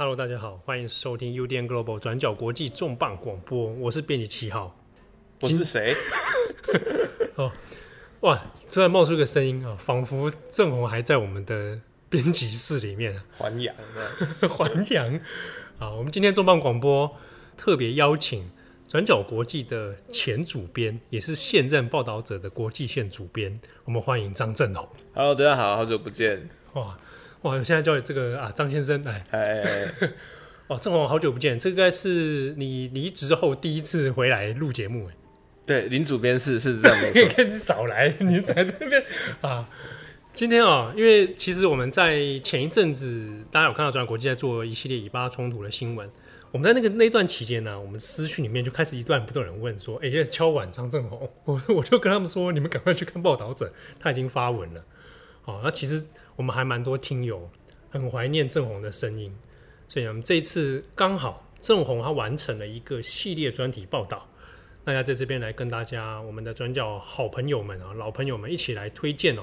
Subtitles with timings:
[0.00, 4.78] Hello，大家好，欢迎收听 UDN Global 转角国际重磅广播，我是编辑七号。
[5.40, 5.92] 我是谁？
[7.34, 7.50] 哦，
[8.20, 8.40] 哇！
[8.70, 13.20] 突然冒出一个声音啊，仿佛郑红还在我们的编辑室里面。
[13.36, 13.74] 还阳
[14.48, 15.20] 还阳
[15.80, 15.90] 啊！
[15.90, 17.16] 我们今天重磅广播
[17.56, 18.48] 特别邀请
[18.86, 24.88] 转角国际的前主编，也是现任报道者的国际线主编，我们欢迎张正红。
[25.12, 26.48] Hello，大家好，好久不见。
[26.74, 26.96] 哇！
[27.42, 27.54] 哇！
[27.54, 30.10] 我现在叫你这个啊，张先生，哎哎哎，
[30.68, 35.14] 哇，正红好久不见，这应该是你离职后第一次回来录节目，哎，
[35.64, 39.02] 对，林主编是是这样没错， 你少来，你在那边
[39.40, 39.68] 啊。
[40.34, 46.08] 今天啊，因为其实我们在前一阵子，大家有看到转角国际在做一系列以巴冲突的新闻，
[46.52, 54.84] 我们在那个那段期间呢，我们私讯里面就开始一段不断人问说，哎，敲碗张正宏， 我我就跟他们说，你们赶快去看报道者，他已经发文了，
[55.42, 56.04] 好，那其实。
[56.38, 57.50] 我们还蛮多听友
[57.90, 59.36] 很怀念正红的声音，
[59.88, 64.28] 所以我们这一次刚好正红他完成了一个系列专题报道，
[64.84, 69.42] 大家在这边来跟大家我们的转角好朋友们啊、老朋友们一起来推荐哦。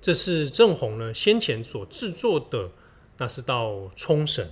[0.00, 2.70] 这是正红呢先前所制作的，
[3.16, 4.48] 那是到冲绳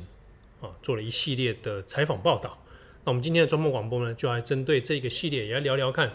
[0.60, 2.58] 啊做了一系列的采访报道。
[3.04, 6.10] 那我们今天的周末广播呢，就来针对这个系列也要聊聊看，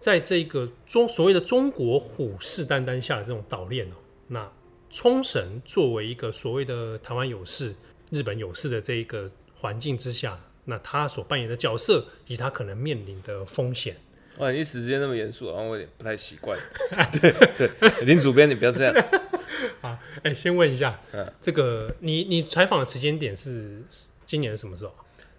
[0.00, 3.94] 在这个中所谓的中国虎视眈眈下的这种岛链哦，
[4.26, 4.52] 那。
[4.90, 7.74] 冲绳作为一个所谓的台湾有事、
[8.10, 13.96] 日本有事的这一个环境之下，那他所扮演的角色以及他可能面临的风险，
[14.38, 16.58] 哇，一时之间那么严肃，然后我有点不太习惯。
[17.20, 17.70] 对对，
[18.04, 18.94] 林主编，你不要这样。
[19.82, 23.82] 啊，哎、欸，先问一下，嗯，这个你你采访的时间点是
[24.24, 24.94] 今年的什么时候？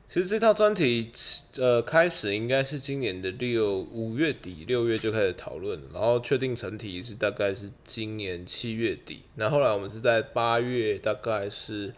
[0.08, 1.12] 其实这套专题，
[1.58, 9.24] 呃，开始应该是今年的六五月底六月就开始讨论，然后确定成题是大概是今年七月底。
[9.36, 11.94] 那后来我们是在八月，大概是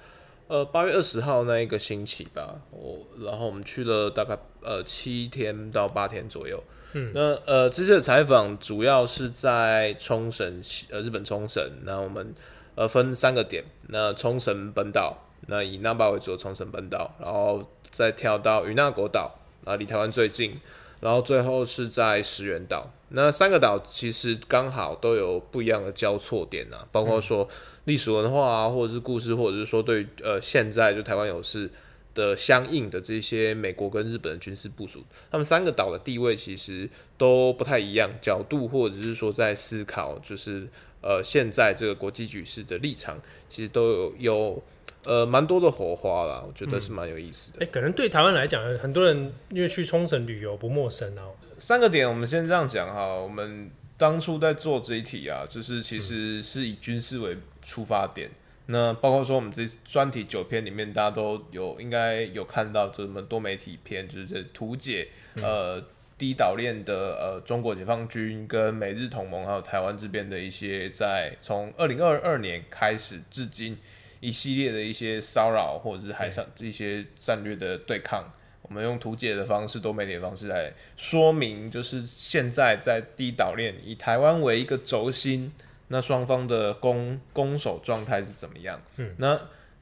[0.48, 6.64] 呃八月二十号那一个星期吧，我然后我们去了大概呃七天到八天左右。
[6.94, 10.59] 嗯，那呃这次的采访主要是在冲绳，
[10.90, 11.64] 呃日本冲绳。
[11.84, 12.34] 那我们
[12.74, 15.16] 呃分三个点，那冲绳本岛，
[15.46, 17.64] 那以那霸为主的冲绳本岛，然后。
[17.92, 20.60] 再跳到与那国岛，啊，离台湾最近，
[21.02, 22.92] 然后最后是在石垣岛。
[23.10, 27.50] 那三个岛其实刚好都有不一样的交错点啊，包括说
[27.86, 31.68] 历史文化啊，或者是故事，或者是说对呃现在就台湾有事
[32.14, 40.68] 的相应的这些美国跟日本的军事部署，他们三个岛的地位其实都不太一样，角度或者是说在思考，就是
[41.02, 44.64] 呃现在这个国际局势的立场，其实都有有。
[45.06, 47.60] 呃，蛮多的火花啦，我觉得是蛮有意思的。
[47.60, 51.24] 哎、嗯欸，可能对台湾来讲，很多人因为去冲绳旅游不陌生啊。
[51.58, 53.16] 三个点，我们先这样讲哈。
[53.16, 58.30] 我们当初在做这一题啊，就是其实是以军事为出发点。
[58.68, 65.84] 嗯、那包括说我们这专题九篇里面，大家都有应该有看到，这么多媒体片，就是图解、嗯、呃
[66.18, 73.78] 第一岛链的呃中国解放军跟美日同盟还有台湾这边的一些，在从二零二二年开始至今。
[74.19, 78.24] 一系列的一些骚扰，或者是海上一些战略的对抗，
[78.62, 85.52] 我们用图解的方式、多媒体的方式来说明，就是现在在第一岛链以台湾为一个轴心，
[85.88, 88.81] 那双方的攻攻守状态是怎么样？
[88.97, 89.40] 嗯，那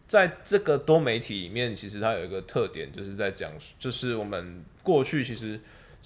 [0.07, 5.59] 在这个多媒体里面，其实它有一个特点，就是在讲，就是我们过去其实。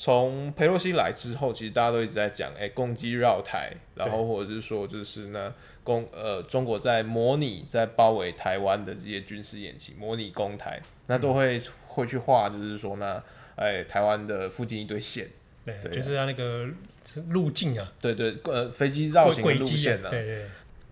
[0.04, 5.54] 从佩洛西来之后，其实大家都一直在讲，哎、欸，攻击绕台，然后或者是说，就是呢，
[5.84, 13.22] 攻呃，中国在模拟在包围台湾的这些军事演习，模拟攻台，那都会、嗯、会去画，就是说呢，
[13.56, 15.28] 哎、欸，台湾的附近一堆线，
[15.64, 16.68] 对，就是它那个
[17.28, 20.46] 路径啊，对，对对，呃，飞机绕行的路线啊，对，对对。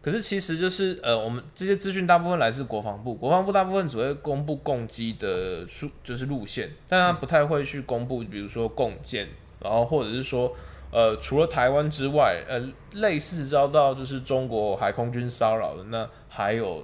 [0.09, 9.27] 可是其实就是呃，我们这些资讯大部分来自国防部，国防部大部分只会公布共机的数，就是路线，但他不太会去公布，比如说共建，
[9.61, 10.51] 然后或者是说
[10.91, 12.59] 呃，除了台湾之外，呃，
[12.93, 16.81] 类似遭到就是中国海空军骚扰的，那还有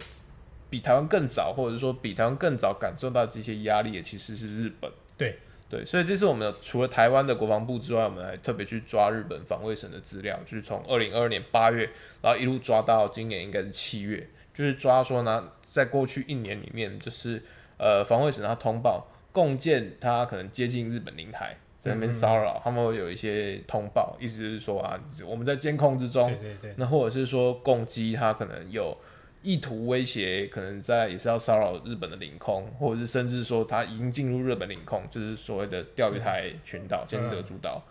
[0.70, 4.92] 比台湾更早，或者是说比台湾更早感受到这些压力的，其实是日本。
[5.18, 5.40] 对。
[5.75, 11.89] 对，所以这次我们除了台湾的国防部之外，我们还特别去抓日本防卫省的资料，就是从二零二二年八月，
[12.22, 17.44] 然后一路抓到今年应该是七月，就是抓说呢，在过去一年里面，就是
[17.77, 28.98] 呃防卫省他通报共建他可能接近日本领海，在那边骚扰，他们会有一些通报，意思是说啊，我们在监控之中，对对对，那或者是说攻击他可能有。
[29.46, 37.82] 意图威胁，可能在也是要骚扰日本的领空，或者是甚至说他已经进入日本领空，就是所谓的钓鱼台群岛、尖阁诸岛。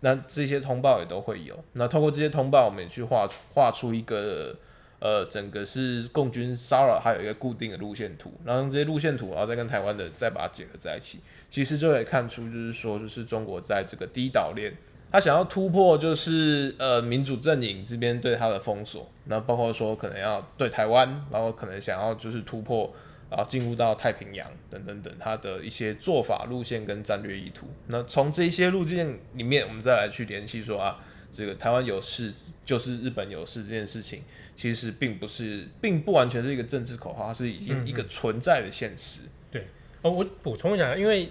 [0.00, 1.58] 那这些通报也都会有。
[1.74, 4.56] 那通过这些通报，我们也去画画出一个
[4.98, 11.18] 呃整个是共军骚扰，还有一个固定的路线图，然后用这些路线图，然后再跟台湾的再把它结合在一起，
[11.50, 14.72] 其实就可以看出，就是说，就是中国在这个第一岛链，
[15.10, 22.92] 他想要突破，就是呃民主阵营这边对他的封锁，那包括说可能要对台湾，然后可能想要就是突破。
[23.30, 27.66] 然后进入到太平洋等等等，他的一些做法路线跟战略意图。
[27.88, 30.98] 那从这些路径里面，我们再来去联系说啊，
[31.30, 32.32] 这个台湾有事
[32.64, 34.22] 就是日本有事这件事情，
[34.56, 39.20] 其实并不是，并不完全是一个政治口号，它是已经一个存在的现实。
[39.20, 39.66] 嗯嗯对，
[40.00, 41.28] 哦，我补充一下，因为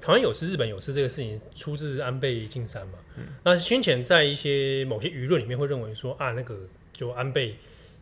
[0.00, 2.98] 台湾有事，日本有事这个事情出自安倍晋三嘛。
[3.16, 3.24] 嗯。
[3.44, 6.58] 那先前在一些某些舆论里面会认为说啊，那个
[6.92, 7.54] 就安倍。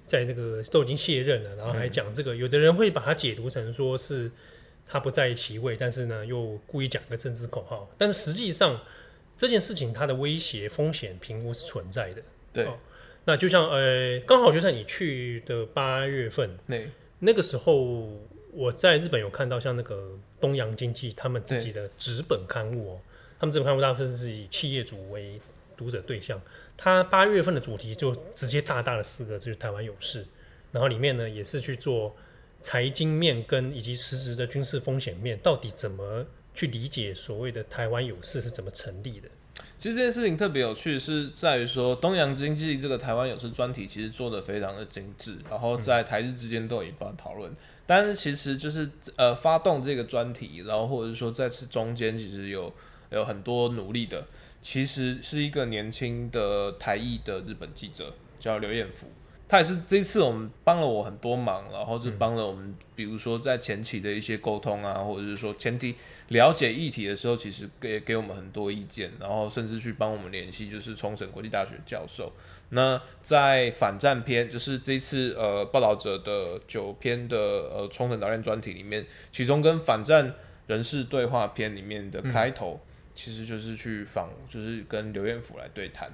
[0.06, 4.30] 在那个都已经卸任了，然后还讲这个，有的人会把它解读成说是
[4.86, 7.90] 他不在其位，但是呢又故意讲个政治口号。
[7.96, 8.78] 但是实际上
[9.34, 12.20] 这件事情它的威胁风险评估是存在的。
[12.52, 12.76] 对，哦、
[13.24, 18.06] 那就像呃，刚好就在你去的八月份，对，那个时候
[18.54, 23.00] 我在日本有看到像那个东洋经济他们自己的纸本刊物哦，
[23.38, 25.40] 他们这本刊物大部分是以企业主为
[25.76, 26.40] 读者对象。
[26.76, 30.26] 他八月份的主题就直接大大的四个，就是台湾有事，
[30.72, 32.14] 然后里面呢也是去做
[32.62, 36.24] 财经面跟以及实质的军事风险面，到底怎么
[36.54, 39.28] 去理解所谓的台湾有事是怎么成立的？
[39.78, 47.52] 其实这件事情特别有趣，是在于说东洋经济这个台湾有事专题其实做得非常的精致，然后在台日之间都有一番讨论。
[47.86, 52.72] 但是其实就是呃发动这个专题，然后或者是说在此中间其实有
[53.10, 54.26] 有很多努力的。
[54.62, 59.06] 其实是一个年轻的台裔的日本记者，叫刘彦福。
[59.46, 65.94] 他也是这次我们帮了我很多忙，然后就帮了我们，比如说在前期的一些沟通啊，或者是说前提
[66.28, 72.32] 了解议题的时候，其实给给我们很多意见，然后甚至去帮我们联系，就是冲绳国际大学教授。
[72.70, 80.34] 那在反战篇，就是这次呃报道者的九篇的呃冲绳岛链专题里面，其中跟反战
[80.66, 82.80] 人士对话篇里面的开头。
[82.82, 86.10] 嗯其实就是去访，就是跟刘彦甫来对谈。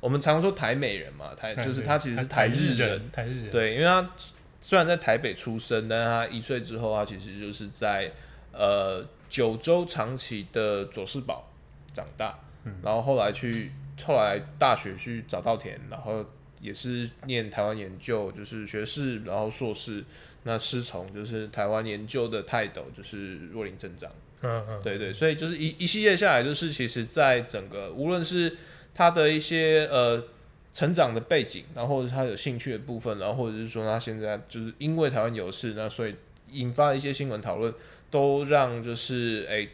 [0.00, 3.50] 我们常说台美人嘛，台就是他其实是台日人，台日人。
[3.50, 4.10] 对，因为他
[4.58, 8.10] 虽然在台北出生，但是他一岁之后，他其实就是在
[8.50, 11.52] 呃九州长崎的佐世保
[11.92, 13.70] 长大，嗯，然后后来去
[14.04, 16.24] 后来大学去找稻田，然后
[16.60, 20.04] 也是念台湾研究，就是学士，然后硕士，
[20.44, 24.10] 那师从就是台湾研究的泰斗，就是若林正章。
[24.40, 28.56] 嗯嗯，对对，所以就是一一系列下来，就是其实在整个无论是
[28.94, 30.22] 他的一些呃
[30.72, 36.14] 成长的背景，然后或者是他有兴趣的部分，然后或者是说他现在就是因为台湾有事，那所以
[36.52, 37.74] 引发一些新闻讨论，
[38.10, 39.66] 都让就是哎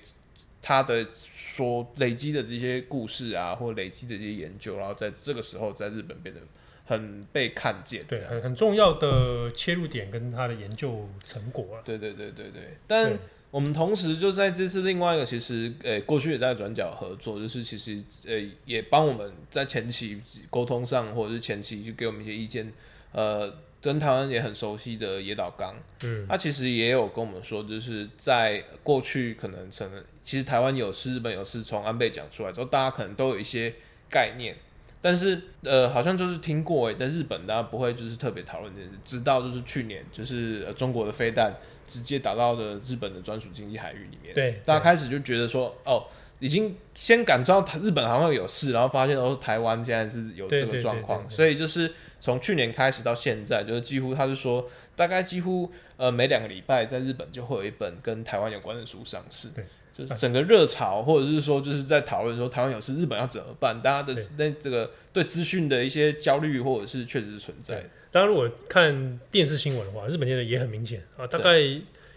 [0.65, 6.41] 他的说累积的这些故事啊，或累积的这些研究，然后在这个时候在日本变得
[6.87, 13.17] 很被看见，对，很很重要的切入点跟他的研究成果啊，对对对对对，但。
[13.55, 20.21] 我们同时就在这次另外一个，其实呃、欸、过去也在转角合作，就是其实呃、欸、也帮我们在前期
[20.51, 22.73] 沟通上，或者是前期就给我们一些意见。
[23.13, 25.73] 呃，跟台湾也很熟悉的野岛刚，
[26.03, 33.72] 嗯，他其实也有跟我们说，就是在过去可能可能其实台湾有事，日本有事，从安倍讲出来之后，大家可能都有一些
[34.10, 34.56] 概念，
[35.01, 41.55] 但是呃好像就是听过诶，在日本大家不会就是特别讨论这件事，直到就是去年就是、呃、中国的飞弹。
[41.87, 46.03] 直接打到了日本的专属经济海域里面，对，大家开始就觉得说，哦，
[46.39, 67.89] 已经先感知到日本好像有事，然后发现哦，台湾现在是有这个状况，所以就是从去年开始到现在，就是几乎他是说，大概几乎呃每两个礼拜在日本就会有一本跟台湾有关的书上市，对，就是整个热潮，或者是说就是在讨论说台湾有事，日本要怎么办，大家的那这个对资讯的一些焦虑，或者是确实是存在。
[68.10, 71.58] 当然，如果看电视新闻的话，日本现在也很明显啊，大概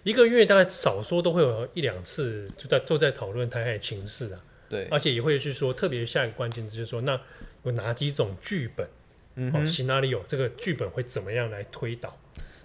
[0.03, 4.39] 一个月大概少说都会有一两次就在都在讨论台海情势啊。
[4.69, 7.19] 对，而且也会去说，特别下一个关键词就是说，那
[7.63, 8.87] 有哪几种剧本？
[9.35, 12.17] 嗯，哦，scenario 这个剧本会怎么样来推导？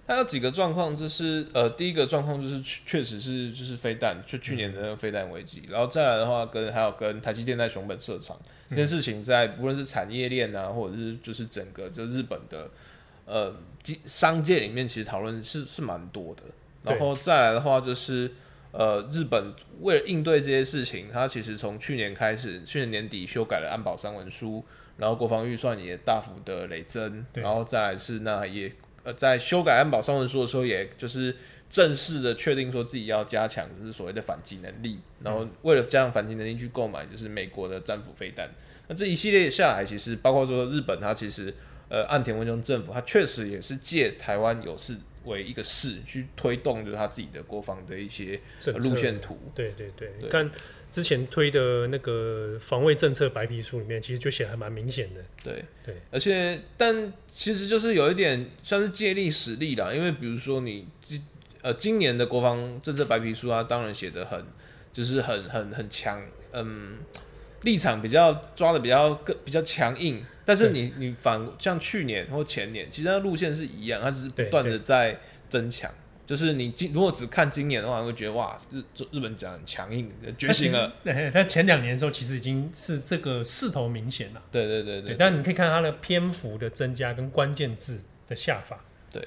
[0.05, 8.37] 它有几个状况，就是呃，第一个状况就是确实是就是飞弹，就去年的那个飞弹危机，嗯，然后再来的话跟还有跟台积电在熊本设厂。
[8.69, 12.69] 这件事情，在无论是产业链啊，或者是就是整个就日本的。
[13.25, 13.55] 呃，
[14.05, 16.41] 商界里面其实讨论是是蛮多的，
[16.83, 18.29] 然后再来的话就是，
[18.73, 24.61] 呃，日本为了应对这些事情，它其实从去年开始，去年年底修改了安保三文书，
[24.97, 28.69] 然后国防预算也大幅的累增，然后再来是那也
[29.03, 31.35] 呃在修改安保三文书的时候，也就是
[31.69, 38.49] 正式的确定说自己要加强就是所谓的反击能力，然后为了加强反击能力去购买就是美国的战斧飞弹，
[38.87, 41.53] 那这一系列下来，其实包括说日本它其实。
[41.89, 48.39] 呃岸田文雄政府，他确实也是借台湾有事为一个事去推动，就是他自己的国防的一些
[48.77, 49.37] 路线图。
[49.53, 50.09] 对对对，
[50.93, 55.21] 之前推的那个防卫政策白皮书里面，其实就写还蛮明显的。
[55.43, 60.87] 对对，而且但其实就是有一点算是借力使力啦，因为比如说你
[61.63, 64.45] 呃今年的国防政策白皮书它，当然写的很
[64.93, 66.21] 就是很很很强，
[66.51, 66.99] 嗯，
[67.63, 70.23] 立场比较抓的比较更比较强硬。
[70.45, 75.19] 但是你你反像去年或前年，其实它路线是一样，它只是不断的在
[75.49, 75.91] 增强。
[76.25, 80.93] 就是你今如果只看今年的话，你会觉得哇，日日本讲很强硬的觉醒了。
[81.03, 84.41] 对，它前两年的时候其实已经是这个势头明显了。
[84.51, 88.83] 对对对对，但你可以看它的篇幅的增加跟关键字的下法。
[89.11, 89.21] 对。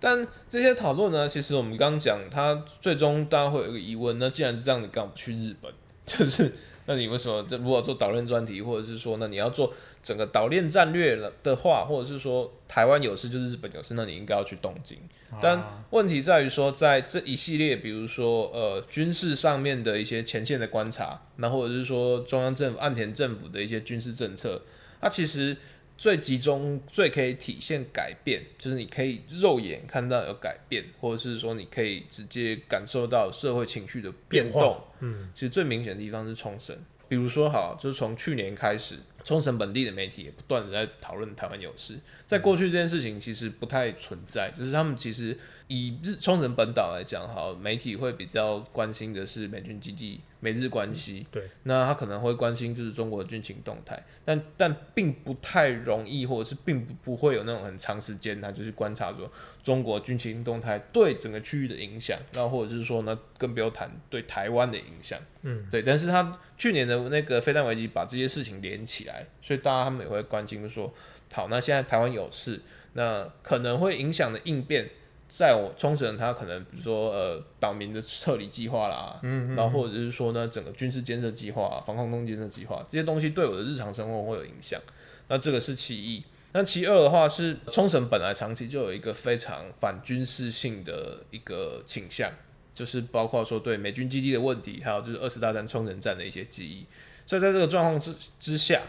[0.00, 5.72] 但这些讨论呢，其实我们刚刚讲，它最终大家会有一个疑问：那既然是这样，你干嘛不去日本？
[6.06, 6.52] 就是。
[6.86, 14.98] 那你为什么这如果做导论专题，或者是说，那你要做整个岛链战略了的话，或者是说台湾有事就是日本有事，那你应该要去东京。
[15.40, 24.62] 但问题在于说，在这一系列，比如说呃军事上面的一些前线的观察，那或者是说中央政府岸田政府的一些军事政策，
[25.00, 25.56] 它其实。
[25.98, 34.80] 最集中、最可以体现改变，就是你可以肉眼看到有改变，或者是说你可以直接感受到社会情绪的变动。
[35.00, 36.78] 嗯，其实最明显的地方是冲绳，
[37.08, 41.98] 比如说，好，就是从去年开始，冲绳本地的媒体也不断的在讨论台湾有事。
[42.26, 45.36] 在过去这件事情其实不太存在，就是他们其实。
[45.68, 51.26] 以日冲绳本岛来讲，哈，媒体会比较关心的是美军基地、美日关系。
[51.30, 59.30] 对，那他可能会关心就是中国的军情动态，但但并不太容易，或者是并不不会有那种很长时间，他就是观察说
[59.62, 65.20] 中国军情动态对整个区域的影响，那或者是说呢，更不要谈对台湾的影响。
[65.42, 65.82] 嗯，对。
[65.82, 70.90] 但是他去年的那个飞弹危机把这些事情连起来，所以大家他们也会关心说，
[71.30, 72.58] 好，那现在台湾有事，
[72.94, 74.88] 那可能会影响的应变。
[75.28, 84.80] 在我冲绳，他可能比如说呃岛民的撤离计划啦，嗯，然后或者是说呢整个军事建设计划、防空洞建设计划这些东西对我的日常生活会有影响。
[85.28, 86.24] 那这个是其一。
[86.52, 92.32] 那其二的话是冲绳本来长期就有一个非常反军事性的一个倾向，
[92.72, 96.86] 就是包括说对美军基地的问题，还有就是二次大战冲绳战的一些记忆。
[97.26, 98.80] 所以在这个状况之之下。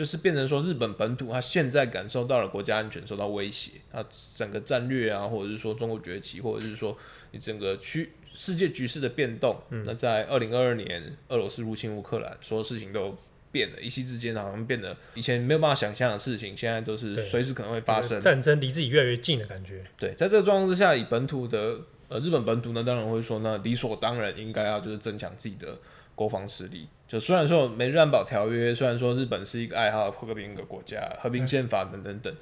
[0.00, 4.02] 就是变成说，日本本土它现在感受到了国家安全受到威胁，它
[4.34, 6.96] 整个战略啊，或者是说中国崛起，或者是说
[7.32, 13.14] 你整个区世界局势的变动，嗯、那在二零二二年俄罗斯入侵乌克兰，所有事情都
[13.52, 18.18] 变了，一夕之间好像变得以前没有办法想象的事情，现在都是随时可能会发生。
[18.18, 19.84] 战争离自己越来越近的感觉。
[19.98, 21.78] 对，在这个状况之下，以本土的
[22.08, 25.76] 呃日本本土呢，当然会说，那理所当然应该要就是增强自己的
[26.14, 26.88] 国防实力。
[27.10, 32.32] 就虽然说美日安保条约，虽然说日本是一个爱好和平的国家，和平宪法等等等，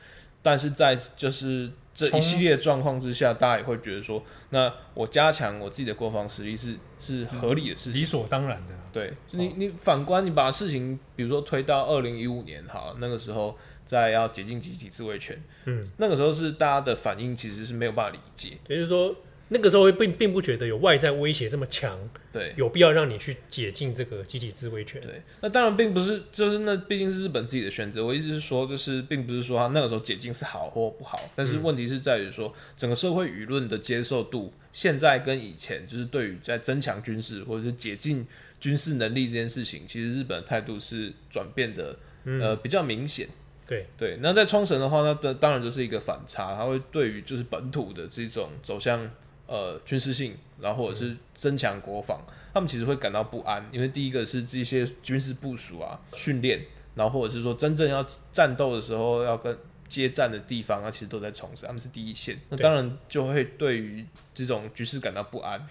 [0.42, 8.74] 但是在就是这一系列状况之下，大家也会觉得说，那我加强我自己的国防实力是是合理的事情，理所当然的。
[8.92, 13.56] 对，你你反观你把事情，比如说推到二零一五年，好，那个时候
[13.86, 19.16] 在要解禁集体自卫权，嗯，那个时候是大家的反应其实是没有办法理解，也就是说。
[19.50, 21.98] 那个时候并并不觉得有外在威胁这么强，
[22.30, 25.00] 对，有必要让你去解禁这个集体自卫权。
[25.00, 28.04] 对，那当然并不是，就是那毕竟是日本自己的选择。
[28.04, 38.26] 我意思是说，就是并不是说他那个时候解禁是好或不好，但是问题是在于说，整个社会舆论的接受度，现在跟以前就是对于在增强军事或者是解禁
[38.60, 43.26] 军事能力这件事情，其实日本的态度是转变的，呃，比较明显。
[43.66, 49.10] 对对，那在冲绳的话，那当当然就是一个反差，它会对于就是本土的这种走向。
[49.48, 56.60] 呃，军事性，然后或者是增强国防，嗯，他们其实会感到不安，因为第一个是这些军事部署啊、训练，
[56.94, 65.66] 然后或者是说真正要战斗的时候要跟接战的地方啊，其实都在冲绳，他们是第一线，那当然就会对于这种局势感到不安。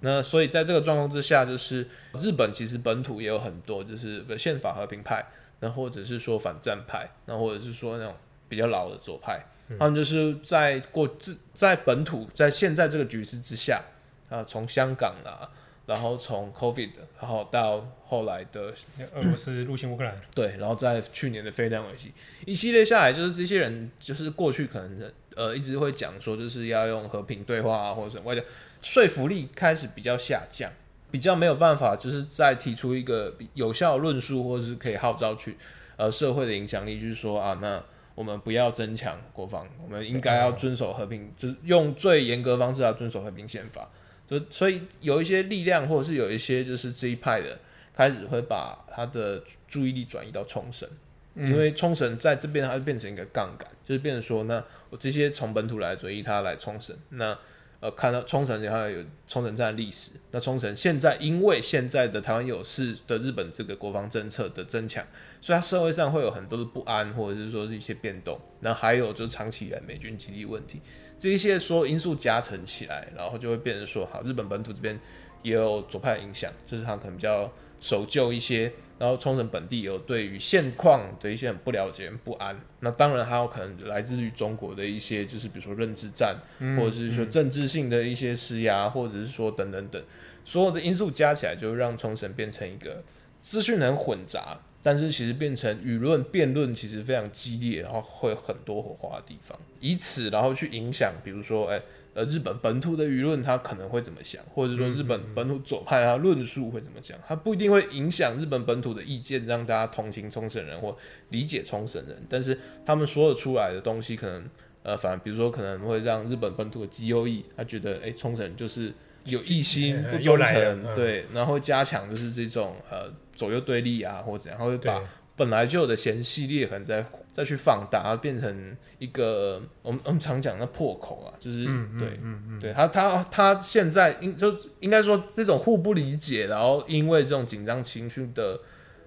[0.00, 1.88] 那所以在这个状况之下，就是
[2.20, 5.24] 日本其实本土也有很多就是宪法和平派，
[5.60, 8.14] 那或者是说反战派，那或者是说那种
[8.50, 9.42] 比较老的左派。
[9.78, 13.82] 他们就是在过自在本土，在现在这个局势之下，
[14.28, 15.48] 啊，从香港啊，
[15.86, 18.74] 然后从 COVID，然后到后来的
[19.14, 22.12] 俄罗斯入侵乌克兰， 对，然后在去年的飞弹危机，
[22.44, 28.42] 一系列下来，就是这些人就是过去可能呃一直会讲说，就是要用和平对话啊，或者什么外交，
[28.82, 30.70] 说服力开始比较下降，
[31.10, 35.56] 比较没有办法，就是再提出一个有效论述，或者是可以号召去
[35.96, 37.82] 呃社会的影响力，就是说啊那。
[38.14, 43.90] 我们不要增强国防，我们应该要遵守和平，就是用最严格的方式来遵守和平宪法。
[44.26, 47.58] 就所以有一些力量，或者是有一些就是这一派的，
[47.94, 50.88] 开始会把他的注意力转移到冲绳。
[51.34, 57.36] 嗯、因为冲绳在这边它就变成一个杠杆，就是变成说，那我这些从本土来的，以他来冲绳，那
[57.84, 65.06] 呃看到冲绳它有冲绳站的历史，那冲绳现在因为现在的台湾有事的日本这个国防政策的增强，
[65.38, 70.80] 所以它社会上会有很多的不安，或者是说是一些变动，那还有就是长期以来美军基地问题，
[71.18, 74.98] 这一些说因素加成起来，然后就会变成说，好，日本本土这边
[75.42, 77.52] 也有左派影响，就是他可能比较
[77.84, 78.72] 守旧一些。
[78.96, 90.00] 然后冲绳本地有对于现况的一些很不了解、不安，那当然还有可能来自于中国的一些，就是比如说认知战，嗯、或者是说政治性的一些施压，嗯、或者是说等等等，
[90.44, 93.02] 所有的因素加起来，就让冲绳变成一个
[93.42, 101.82] 资讯很混杂，但是其实变成舆论辩论其实非常激烈，然后会有很多火花的地方，以此然后去影响，比如说哎。
[102.14, 110.96] 呃，日本本土的舆论，他可能会怎么想，或者说日本本土左派他论述会怎么讲，他不一定会影响日本本土的意见，让大家同情冲绳人或
[111.30, 112.56] 理解冲绳人，但是
[112.86, 114.48] 他们说的出来的东西，可能
[114.84, 118.92] 呃，反而比如说可能会让日本本土的极右翼，他觉得哎，冲绳就是
[119.24, 125.02] 有异心不忠诚，对，然后会加强就是这种呃左右对立啊，或者怎样，他会把。
[125.36, 138.60] 本来就有的嫌隙裂痕再再去放大，变成一个我们我们常讲的破口啊，就是、嗯、对，嗯嗯、对他他他现在应就应该说这种互不理解，然后因为这种紧张情绪的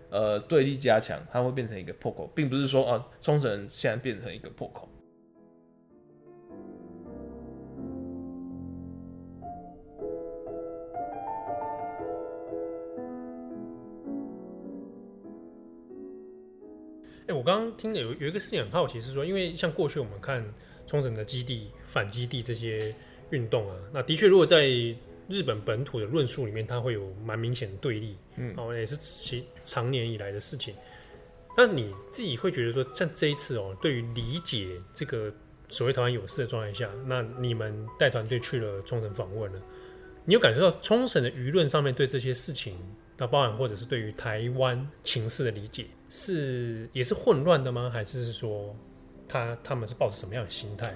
[0.09, 4.89] 呃对立加强，它会变成一个破口，并不是说啊冲绳现在变成一个破口。
[17.27, 20.43] 哎、欸，我刚刚听的有有一个事情很好奇，是说，因为像过去我们看
[20.85, 22.95] 冲绳的基地、反基地这些
[23.31, 24.65] 运动啊，那的确，如果在
[25.27, 30.73] 日本本土的论述里面，它会有蛮明显的对立，嗯，哦，也是其常年以来的事情。
[31.57, 35.29] 那你自己会觉得说，像这一次哦，对于理解这个
[35.67, 39.61] 所谓台湾有事的状态下，那你们带团队去了冲绳访问了，
[40.23, 42.77] 你有感受到冲绳的舆论上面对这些事情，
[43.17, 45.87] 那包含或者是对于台湾情势的理解？
[46.09, 47.89] 是也是混乱的吗？
[47.91, 48.75] 还是说
[49.27, 50.95] 他他们是抱着什么样的心态？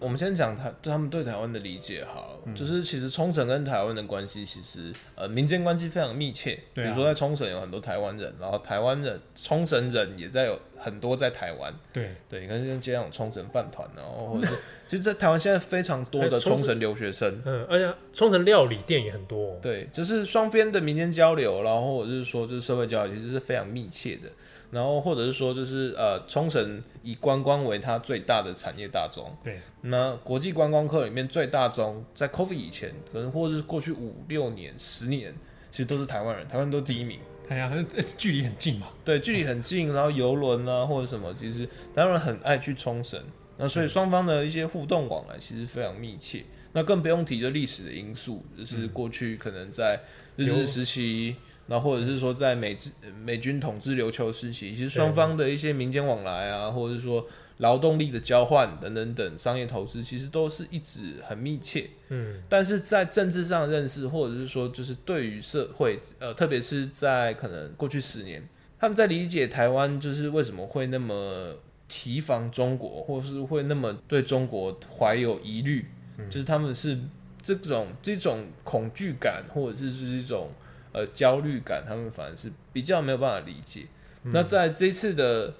[0.00, 6.60] 我们先讲他对他们对台湾的理解好了，嗯、就是其实冲绳跟台湾的关系其实呃民间关系非常密切。
[6.74, 11.72] 比如说在冲绳有很多台湾人，然后台湾人冲绳人也在有很多在台湾。
[11.92, 14.54] 对对，你看像这样冲绳饭团，然后或者是
[14.88, 19.58] 其实，在台湾现在非常多的冲绳留学生，嗯，而且冲绳料理店也很多、哦。
[19.60, 24.28] 对，就是双边的民间交流，然后或者是说就是社会交流，其实是非常密切的。
[24.70, 29.30] 然后或者是说，就是呃，冲绳以观光为它最大的产业大宗。
[29.42, 29.60] 对。
[29.82, 35.32] 那国际观光客里面最大宗，在 COVID 以前，可能或者是过去五六年、十年，
[35.70, 37.20] 其实都是台湾人，台湾都第一名。
[37.48, 37.72] 哎呀，
[38.16, 38.88] 距离很近嘛。
[39.04, 43.22] 对，距离很近，然后游轮啊或者什么，其实台湾人很爱去冲绳。
[43.56, 46.44] 那所以双方的一些互动往来其实非常密切。
[46.72, 50.00] 那更不用提就历史的因素，就是过去可能在
[50.36, 51.36] 日治时期。
[51.66, 52.90] 那或者是说，在美治
[53.24, 57.26] 美军统治琉球时期，其实双方的一些民间往来啊，或者是说
[57.58, 61.88] 劳动力的交换等等等商业投资，其实都是一直很密切。
[62.08, 68.42] 嗯，但是在政治上认识，或者是说，就是对于社会，呃，特别是在可能过去十年，
[68.78, 71.54] 他们在理解台湾就是为什么会那么
[71.88, 75.86] 提防中国，或是会那么对中国怀有疑虑，
[76.28, 76.98] 就是他们是
[77.42, 80.50] 这种这种恐惧感，或者是是一种。
[80.96, 83.84] 呃，焦虑感，他们反而是比较没有办法理解。
[84.22, 85.52] 嗯、那在这次的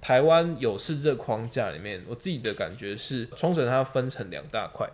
[0.00, 4.88] 台湾有事这框架里面，我自己的感觉是，冲绳它分成两大块，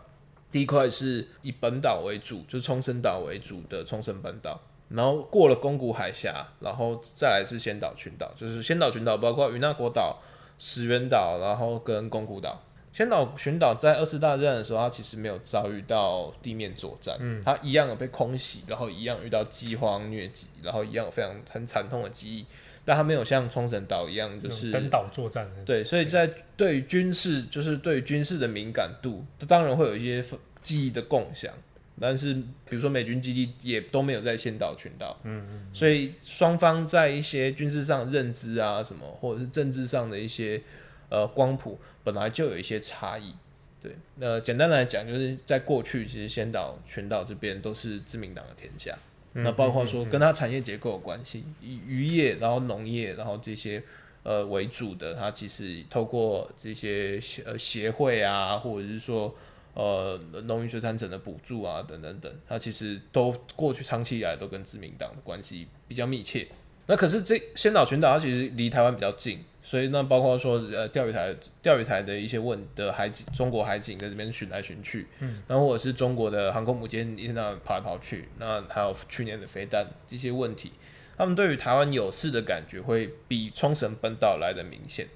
[0.51, 10.19] 第一块是以本岛为主，就是冲绳岛为主的冲绳本岛，然后过了宫古海峡，然后再来是仙岛群岛，就是仙岛群岛包括与那国岛、
[10.59, 12.63] 石垣岛，然后跟宫古岛。
[12.95, 22.45] 仙岛群岛在二次大战的时候，它其实没有遭遇到地面作战，嗯，它一样有被空袭，然后一样遇到饥荒疟疾，然后一样有非常很惨痛的记忆，
[22.85, 25.49] 但它没有像冲绳岛一样就是登岛作战。
[25.65, 30.25] 对，所以在对于军事，就是对于军事的敏感度，它当然会有一些
[30.63, 31.53] 记忆的共享，
[31.99, 40.61] 但是比如说美军基地也都没有在仙岛群岛，嗯，嗯嗯，所以双方在一些军事上认知啊什么，或者是政治上的一些。
[41.09, 43.35] 呃，光谱本来就有一些差异，
[43.83, 43.95] 对。
[44.17, 48.99] 那简单来讲，就是在过去，其实仙岛群岛这边都是自民党的天下。
[49.35, 53.83] 嗯、那包括说跟它产业结构有关系，以渔业，然后农业，然后这些
[54.23, 59.35] 呃为主的，它其实透过这些呃协会啊，或者是说
[59.75, 66.47] 呃农渔水产省的补助啊等等等，它其实都过去长期以来都跟自民党的关系比较密切。
[66.87, 80.73] 那可是这仙岛群岛它其实离台湾比较近，所以那包括说呃钓鱼台钓鱼台的一些问的海警，中国海警在这边巡来巡去，嗯，然后或者是中国的航空母舰一天到晚跑来跑去，那还有去年的飞弹这些问题，
[81.17, 85.07] 他们对于台湾有事的感觉会比冲绳本岛来的明显。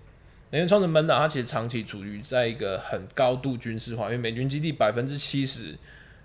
[0.52, 5.76] 因为冲绳本岛它其实长期处于在一个很高度军事化，因为美军基地百分之七十。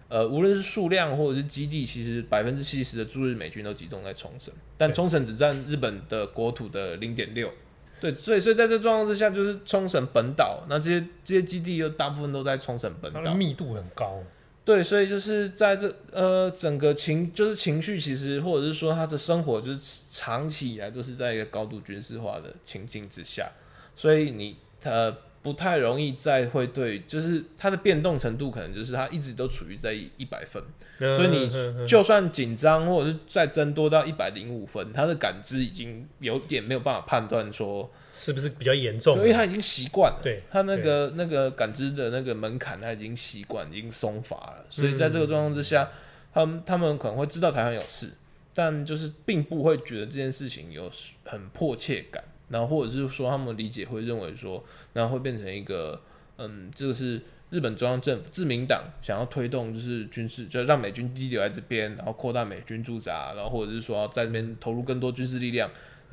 [0.10, 7.52] 呃，无论是数量或者是基地，其实百分之七十的驻日美军都集中在冲绳，但冲绳只占日本的国土的零点六。
[8.02, 14.22] 对，所以所以在这状况之下，就是冲绳本岛，那这些这些基地又大部分都在冲绳本岛，密度很高。
[14.66, 23.50] 对，所以就是在这呃整个情就是情绪，其实或者是说他的生活，就是长期以来都是在一个高度军事化的情境之下，
[23.96, 25.16] 所以你呃。
[25.42, 30.62] 不太容易再会对，就是它的变动程度可能就是它一直都处于在一百分，
[31.00, 45.90] 嗯，所以你就算紧张或者是再增多到一百零五分，它的感知已经有点没有办法判断说是不是比较严重，因为它已经习惯了，对它那个那个感知的那个门槛，它已经习惯，已经松乏了，所以在这个状况之下，
[46.34, 48.12] 他们他们可能会知道台湾有事，
[48.54, 50.92] 但就是并不会觉得这件事情有
[51.24, 52.24] 很迫切感。
[52.52, 54.62] 然后或者是说，他们理解会认为说，
[54.92, 56.00] 然后会变成一个，
[56.38, 65.70] 嗯，这个是日本中央政府自民党想要推动，就是军事，就让美军基地留在这边，然后扩大美军驻扎，然后或者是说在这边投入更多军事力量，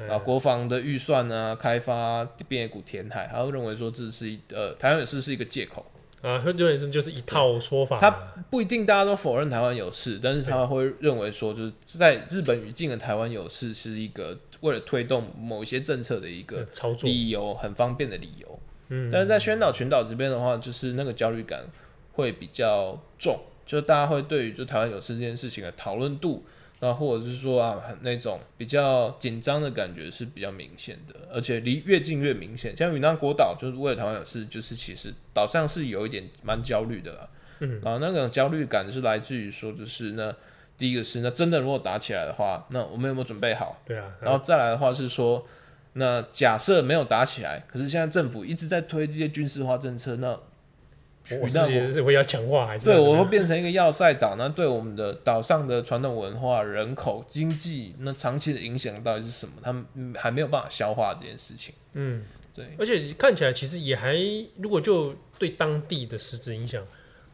[0.09, 5.85] 啊，国防的预算啊，开发边野古填海，他会认为说这是一呃台湾有事是一个借口
[6.23, 8.11] 啊，有点就是一套说法，他
[8.49, 14.39] 不一定大家都否认台湾有事，但是他会认为说，就是在日本语境的台湾有事是一个。
[14.61, 18.61] 为了推动某一些政策的一个操作理由，很方便的理由。
[18.89, 21.65] 嗯，但是在宣岛群岛这边的话，就是那个焦虑感
[22.13, 26.45] 会比较重，就大家会对于就台湾有事这件事情的讨论度，
[26.81, 32.77] 那或者是说啊，那种比较紧张的感觉是比较明显的，而且离越近越明显。
[32.77, 37.29] 像云南国岛，就是为了台湾有事，就是其实岛上是有一点蛮焦虑的啦。
[37.61, 40.35] 嗯，啊，那种焦虑感是来自于说，就是那。
[40.79, 43.77] 第一个是，那真的如果打起来的话，那我们有没有准备好？
[43.85, 44.09] 对啊。
[44.21, 45.45] 然后再来的话是说，
[45.95, 50.39] 那假设没有打起来，可是现在政府一直在推这些军事化政策，那
[51.43, 52.85] 我是觉得是会要强化还是？
[52.85, 59.55] 对，我会变成一个要塞岛，那对我们的岛上的传统文化、人口、经济，那长期的影响到底是什么？
[59.61, 59.85] 他们
[60.17, 61.75] 还没有办法消化这件事情。
[61.95, 62.67] 嗯，对。
[62.79, 64.15] 而且看起来其实也还，
[64.59, 66.81] 如果就对当地的实质影响。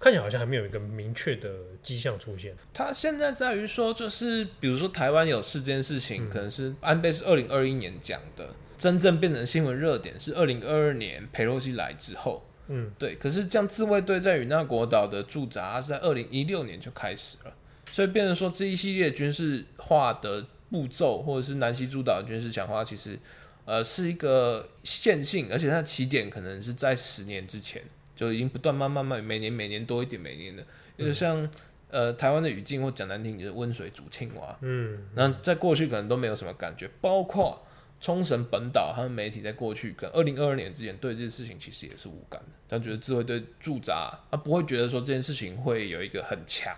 [0.04, 1.48] 看起来好像还没有一个明确的
[1.82, 2.54] 迹象出现。
[2.74, 12.46] 它现在在于说，就是比如说台湾有事这件事情，嗯、可能是安倍是二零二一年讲的，真正变成新闻热点是二零二二年佩洛西来之后。
[12.68, 13.14] 嗯，对。
[13.14, 17.54] 可是这样自卫队在与那国岛的驻扎是在二零一六年就开始了，
[17.90, 23.18] 所以变成说这一系列军事化的步骤，或者是南西诸岛的军事强化，其实
[23.64, 27.82] 呃是一个线性，而且它的起点可能是在十年之前。
[28.14, 30.64] 就已经不断慢慢慢每年每年多一点每年的，
[30.96, 31.48] 就是像
[31.90, 34.56] 呃台湾的语境或讲难听，就是温水煮青蛙。
[34.62, 37.64] 嗯，那在过去可能都没有什么感觉，包括
[38.00, 46.76] 冲绳本岛，他们媒体在过去跟二零二二年之前对这件事情其实也是无感的，他觉得自卫队驻扎，他不会觉得说这件事情会有一个很强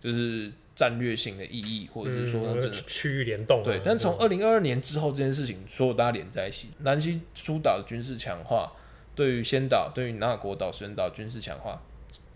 [0.00, 3.62] 就是战略性的意义，或者是说这区域联动。
[3.62, 8.70] 对，但从二零二二年之后，这件事情所有大家连在一起，南西诸岛的军事强化。
[9.16, 11.82] 对于仙岛，对于那国岛、神岛军事强化，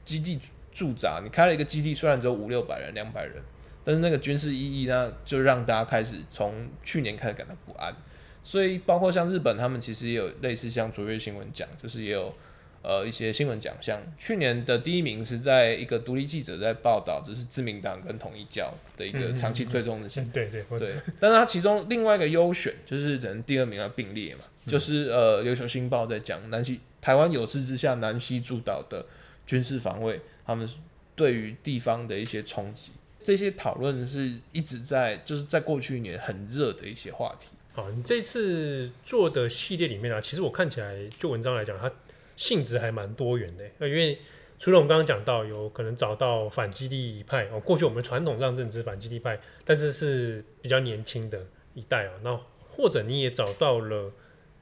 [0.05, 0.41] 基地
[0.73, 3.37] 驻扎，你开了一个基地，虽然只有五六百人、两百人，
[3.85, 7.95] 但是那个军事意义呢，就让大家开始从去年开始感到不安。
[8.43, 12.35] 所以，包括像日本，他们其实也有类似像卓越新闻讲，就是也有。
[12.83, 20.09] 呃，一些新闻奖项，去年的第一名是在一个独立记者在报道，就是自民党跟统一教的一个长期追踪的。
[20.33, 20.95] 对对对。
[21.21, 29.05] 但是它其中另外一个优选，就是等第二名要并列嘛，嗯、就是呃，琉球新报在讲南西台湾有事之下，南西诸岛的
[29.47, 30.67] 军事防卫，他们
[31.15, 37.49] 对于地方的一些冲击，这些讨论是一直在就是在过去一年很热的一些话题。
[37.75, 41.93] 好，你这次做的系列里面啊，其实我看起来就文章来讲，它。
[42.41, 44.19] 性质还蛮多元的，因为
[44.59, 51.39] 除了我们刚刚讲到有可能找到反基地派哦，过去我们传统上认知反基地派，但是是比较年轻的
[51.75, 54.11] 一代啊，那或者你也找到了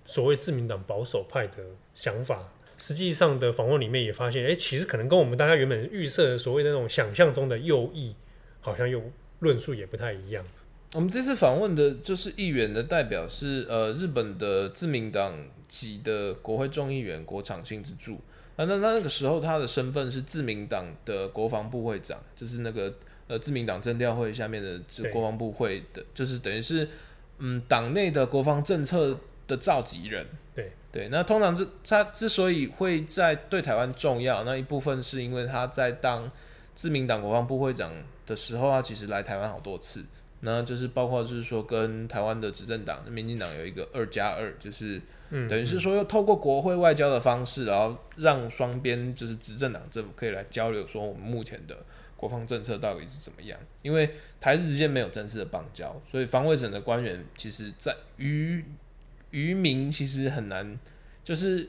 [0.05, 1.59] 所谓自民党保守派的
[1.95, 8.13] 想法，实际上的访问里面也发现，哎，其实可能跟我们大家原本预设的所谓的那种想象中的右翼，
[8.61, 9.01] 好像又
[9.39, 10.45] 论述也不太一样。
[10.95, 15.33] 我们这次访问的就是议员的代表是呃日本的自民党。
[15.69, 18.15] 级的国会众议员国场性之助，
[18.57, 22.93] 啊，那那那个时候他的身份是自民党的国防部会长，就是那个
[23.27, 24.81] 呃自民党政调会下面的
[25.13, 26.89] 国防部会的，就是等于是
[27.39, 30.27] 嗯党内的国防政策的召集人。
[30.55, 36.29] 对对，那通常是他之所以会在对台湾重要，那一部分是因为他在当
[36.75, 37.93] 自民党国防部会长
[38.27, 40.05] 的时候，他其实来台湾好多次。
[40.41, 45.01] 那就是包括就是说跟台湾的执政党民进党有一个二加二，就是
[45.31, 51.77] 等于是说要透过国会外交的方式，然后让双边就是执政党政府可以来交流，说我们目前的
[52.17, 53.59] 国防政策到底是怎么样。
[53.83, 54.11] 因为
[54.41, 58.65] 台日之间没有正式的邦交，所以防卫省的官员其实在于
[59.31, 60.79] 渔民其实很难，
[61.23, 61.69] 就是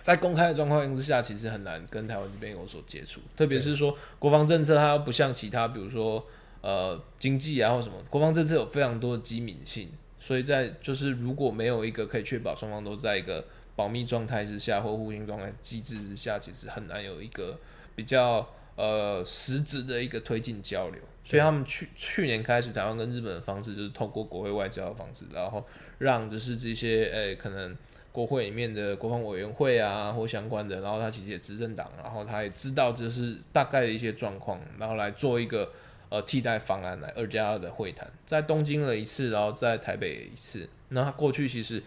[0.00, 3.20] 在公开的状况之下，其实很难跟台湾这边有所接触。
[3.36, 6.26] 特别是说国防政策，它不像其他，比如说。
[6.62, 9.88] 呃，经济啊或什么，国防政策有非常多的机敏性，
[10.22, 13.42] 所以在就是如果没有一个可以确保双方都在一个
[13.74, 17.58] 保密状态之下或互信状态机制之下，其实很难有一个
[17.96, 21.00] 比较呃实质的一个推进交流。
[21.24, 25.64] 所以他们去去年开始，台湾跟日本的方式就是透过国会外交的方式，然后
[25.98, 27.74] 让就是这些诶、可能
[28.12, 35.72] 国会里面的国防委员会啊或相关的，然后他其实也执政党，然后他也知道就是大概的一些状况，然后来做一个。
[36.10, 40.68] 呃，替代方案来二加二的会谈，在东京了一次，然后在台北一次。
[40.88, 41.80] 那他过去其实，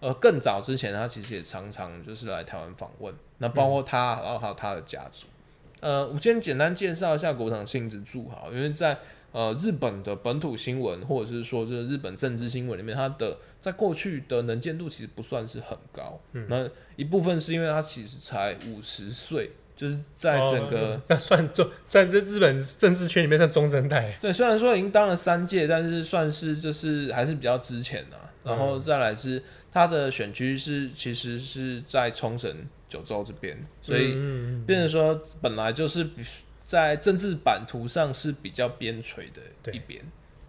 [0.00, 3.14] 呃，更早之前，他其实也常常就是来台湾访问。
[3.36, 5.26] 那包括他，然后还有他的家族。
[5.80, 8.98] 呃，我先简单介绍一下国场幸之助哈，因为在
[9.32, 16.18] 呃日本的本土新闻，或者是说这日本政治新闻里面，他的在过去的能见度其实不算是很高。
[16.32, 19.50] 嗯，那一部分是因为他其实才五十岁。
[19.76, 24.16] 就是在整个，那、哦、算中，在这日本政治圈里面算中生代。
[24.20, 28.16] 对，虽然说已经当了三届，但是算是就是还是比较值钱的。
[28.42, 32.48] 然后再来是他的选区是其实是在冲绳
[32.88, 34.16] 九州这边，所以
[34.64, 36.06] 变成说本来就是
[36.64, 40.00] 在政治版图上是比较边陲的一边。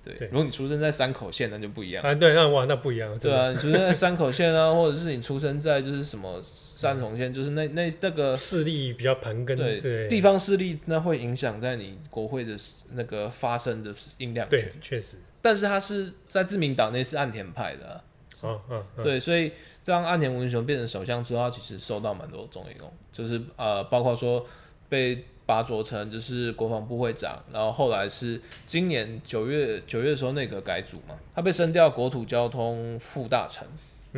[0.03, 2.03] 对，如果你出生在山口县，那就不一样。
[2.03, 3.17] 啊，对，那哇，那不一样。
[3.17, 6.41] 对啊，你出生在山口县啊，或者是你出生在就是什么
[6.77, 9.57] 三重县，就是那那那个势力比较盘根。
[9.57, 12.55] 对，对地方势力那会影响在你国会的
[12.93, 14.59] 那个发声的音量权。
[14.59, 15.17] 对，确实。
[15.41, 18.03] 但是他是在自民党内是岸田派的。
[18.43, 18.85] 嗯嗯。
[19.01, 19.51] 对，所以
[19.83, 24.45] 当岸田文雄变成首相之后，他其实受到蛮多重用，就是呃，包括说
[24.87, 25.25] 被。
[25.47, 33.65] 拔擢成就是国防部会长，然后后来是今年九月九月的时候内阁改组嘛，他被升调国土交通副大臣，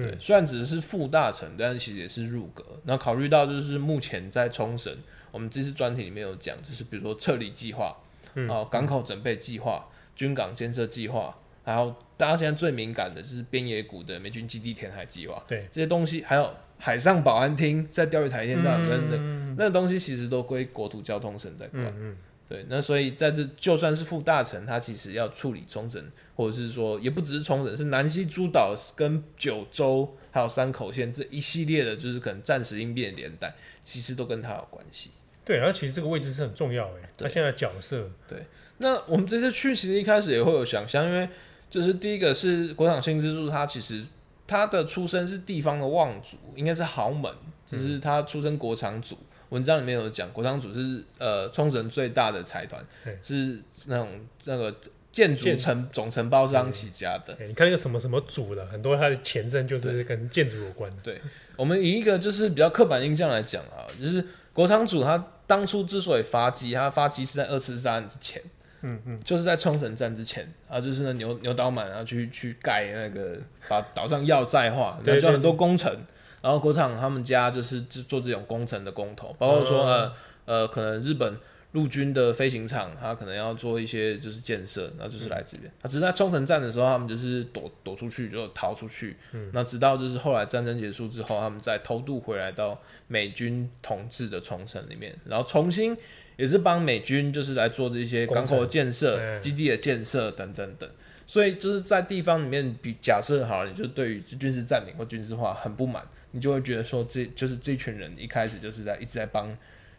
[0.02, 2.64] 对，嗯、虽然只是副大臣，但是其实也是入阁。
[2.86, 4.96] 那考虑到就是目前在冲绳，
[5.32, 7.98] 我们这次专题里面有讲，就是比如说撤离计划，
[8.34, 16.54] 然后港口准备计划、军港建设计划，还有大家现在最敏感的就是边野古的美军基地填海计划，对，这些东西还有。
[16.82, 21.84] 海上保安厅在钓鱼台一天到晚等等，那个东西其实都归国土交通省在管。
[21.88, 22.18] 嗯嗯
[22.50, 26.04] 对，那所以在这就算是副大臣，他其实要处理冲绳，
[26.36, 35.12] 或者是说也不只是冲绳，是南西诸岛跟九州还有山口县这一系列的，就是可能暂时应变连带，其实都跟他有关系。
[35.46, 38.10] 对，然后其实这个位置是很重要诶，他现在的角色。
[38.28, 38.44] 对，
[38.80, 41.30] 那我们这次去其实一开始也会有想象，因为
[41.70, 44.04] 就是第一个是国场新之助，他其实。
[44.52, 47.32] 他的出身是地方的望族，应该是豪门，
[47.68, 49.16] 就是他出身国场族。
[49.16, 52.84] 嗯、文章里面有讲，国仓组是呃冲绳最大的财团，
[53.22, 54.08] 是那种
[54.46, 54.76] 那个
[55.12, 57.36] 建筑承总承包商起家的。
[57.48, 60.92] 你看那个什么什么组的，很多他的前身就是跟建筑有关。
[61.04, 61.20] 对，
[61.56, 68.42] 我们以一个就是比较刻板印象来讲啊，就是国仓组他当初之所以发迹，他发迹是在二次大战之前。
[68.82, 75.94] 嗯嗯，就是在冲绳战之前啊，就是那牛牛岛满啊去去盖那个把岛上要塞化，然后就很多工程，
[76.42, 80.14] 然后国产他们家就是做这种工程的工头，包括说呃
[80.46, 81.38] 呃可能日本
[81.72, 85.72] 陆军的飞行场，他可能要做一些就是建设，然后就是来这边。
[85.82, 95.98] 他只是在冲绳战的时候，他们就是躲躲出去就逃出去，嗯，那直到就是后来战争结束之后，他们再偷渡回来到美军统治的冲绳里面，然后重新。
[96.38, 100.90] 也是帮美军，就是来做这些港口的建设、基地的建设等等等，
[101.28, 109.50] 所以就是在地方里面，比假设好了，你就对于军事占领或军事化很不满，你就会觉得说，这就是这群人一开始就是在一直在帮，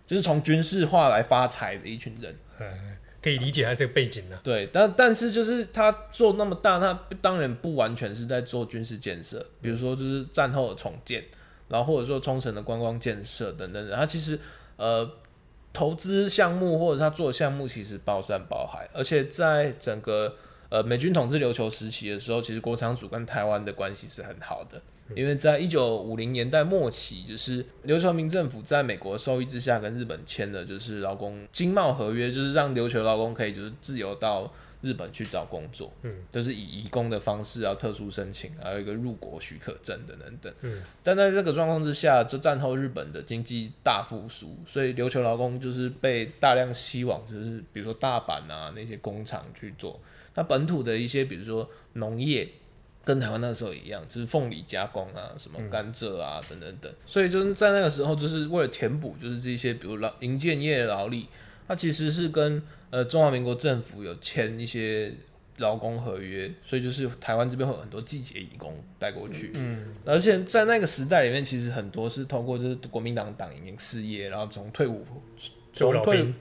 [0.07, 2.35] 就是从军事化来发财的一群人，
[3.23, 4.39] 可以理解他这个背景呢。
[4.43, 11.25] 对，但但是就是他做那么大，他当然不完全是在做军事建设，比如说就是战后的重建，
[11.69, 14.39] 然后或者说冲绳的观光建设等等等，他其实
[14.77, 15.11] 呃。
[15.73, 20.35] 投资项目或者他做的项目其实包山包海，而且在整个
[20.69, 24.83] 呃美军统治琉球时期的时候，其实国场组跟台湾的关系是很好的，
[25.17, 50.01] 因为在一九五零年代末期，就是琉球民政府在美国受益之下跟日本签的就是劳工经贸合约，就是让琉球劳工可以就是自由到日本去找工作，嗯，就是以移工的方式要特殊申请，还有一个入国许可证等等等，嗯，但在这个状况之下，就战后日本的经济大复苏，所以琉球劳工就是被大量吸往，就是比如说大阪啊那些工厂去做，
[50.35, 52.49] 那本土的一些比如说农业。
[53.11, 56.93] 跟台湾那时候一样，就是凤梨加工啊，什么甘蔗啊，等等等。
[57.05, 61.27] 所以就是在那个时候，就是为了填补，就是这些比如劳营建业的劳力，
[61.67, 65.13] 它其实是跟呃中华民国政府有签一些
[65.57, 69.51] 劳工合约，所以就是台湾这边会有很多季节义工带过去。
[69.57, 75.05] 嗯，而且在那个时代里面，其实很多是通过就是国民党党营事业，然后从退伍
[75.73, 76.33] 从退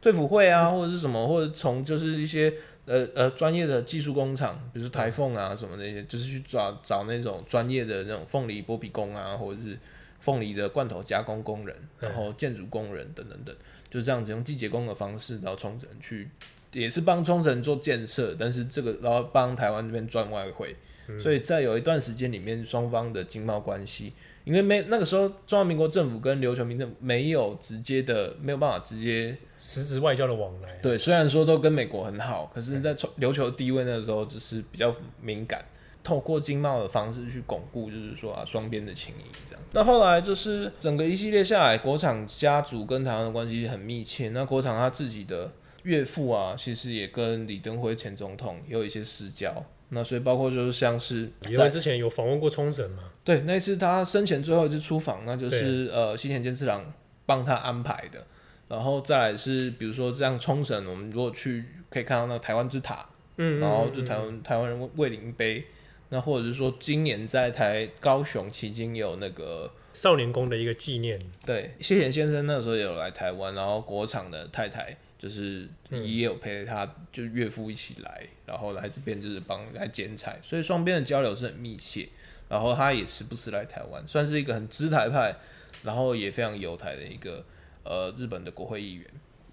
[0.00, 2.50] 退伍会啊，或者是什么，或者从就是一些。
[2.86, 9.76] 呃呃，专业的技术工厂，比如说台凤啊什么那些，就是去找找那种专业的那种凤梨剥皮工啊，或者是
[10.20, 13.54] 凤梨的罐头加工工人，然后建筑工人等等等，
[13.90, 16.28] 就这样子用季节工的方式到冲绳去，
[16.72, 20.76] 也是帮冲绳做建设，但是这个然后帮台湾这边赚外汇，
[21.20, 24.12] 所以在有一段时间里面，双方的经贸关系。
[24.46, 30.72] 因为没那个时候，中华民国政府跟琉球民政没有直接的，没有办法直接实质外交的往来。
[30.80, 35.64] 对，虽然说都跟美国很好，可是，在琉球地位那个时候就是比较敏感，
[36.04, 39.64] 透过经贸的方式去巩固，就是说啊双边的情谊这样。
[39.72, 44.28] 那后来就是整个一系列下来，国场家族跟台湾的关系很密切。
[44.28, 45.50] 那国场他自己的
[45.82, 49.52] 岳父啊，其实也跟李登辉前总统也有一些私交。
[49.90, 53.04] 那所以包括就是像是因为之前有访问过冲绳嘛？
[53.24, 56.92] 对，那次他生前最后一次出访，那就是呃西田健次郎
[57.24, 58.26] 帮他安排的。
[58.68, 65.64] 然后再来是比如说像冲绳，我们如果去可以看到那个台湾之塔，嗯，然后就台湾台湾人慰灵碑。
[66.08, 71.20] 那或者是说今年在台高雄迄今有那个少年宫的一个纪念。
[71.44, 74.96] 对，西田先生那时候也有来台湾，然后国场的太太。
[75.18, 82.08] 就是也有陪他，就岳父一起来，然后来这边就是帮来剪彩，所以双边的交流是很密切。
[82.48, 85.36] 然后他也时不时来台湾，算是一个很知台派，
[85.82, 87.44] 然后也非常有台的一个
[87.82, 89.04] 呃日本的国会议员。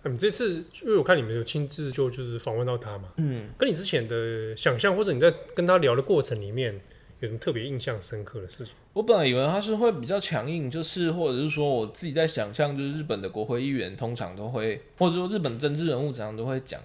[0.04, 6.80] 你、嗯、这次因为我看你们有亲自就就是访问到他嘛，嗯，跟你之前的想象或者你在跟他聊的过程里面
[7.24, 8.74] 有什么特别印象深刻的事情？
[8.92, 16.82] 我本来以为他是会比较强硬，就是或者是说我自己在想象，就是日本的国会议员通常都会，或者说日本政治人物常常都会讲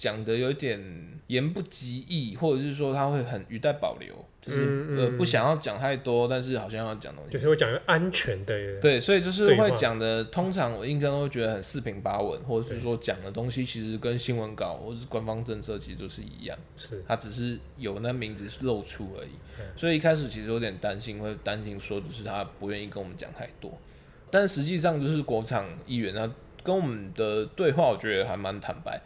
[0.00, 0.82] 讲的有点
[1.26, 4.24] 言不及义，或者是说他会很语带保留。
[4.40, 8.80] 就是、嗯嗯、呃不想要讲太多，但是好像要讲东西，就是会讲安全的。
[8.80, 19.28] 对，所以就是会讲的，通常我印象都会觉得很四平八稳，或者是说讲的东西其实跟新闻稿或者是官方政策其实都是一样，是，他只是有那名字露出而已。
[19.76, 23.78] 所以一开始其实有点担心，会担心说就是他不愿意跟我们讲太多，
[24.30, 26.32] 但实际上就是国场议员他
[26.64, 28.98] 跟我们的对话，我觉得还蛮坦白，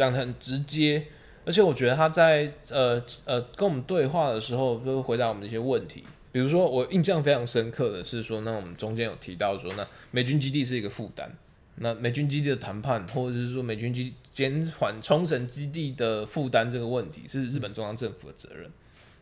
[0.00, 1.04] 讲得很直接。
[1.44, 6.04] 而且我觉得他在呃呃跟我们对话的时候，就回答我们一些问题。
[6.32, 11.34] 比如说，我印象非常深刻的是说，那我们中间有提到说，那美军基地是一个负担。
[11.76, 18.70] 那美军基地的谈判，或者是说美军基减缓冲绳基地的负担这个问题，是日本中央政府的责任。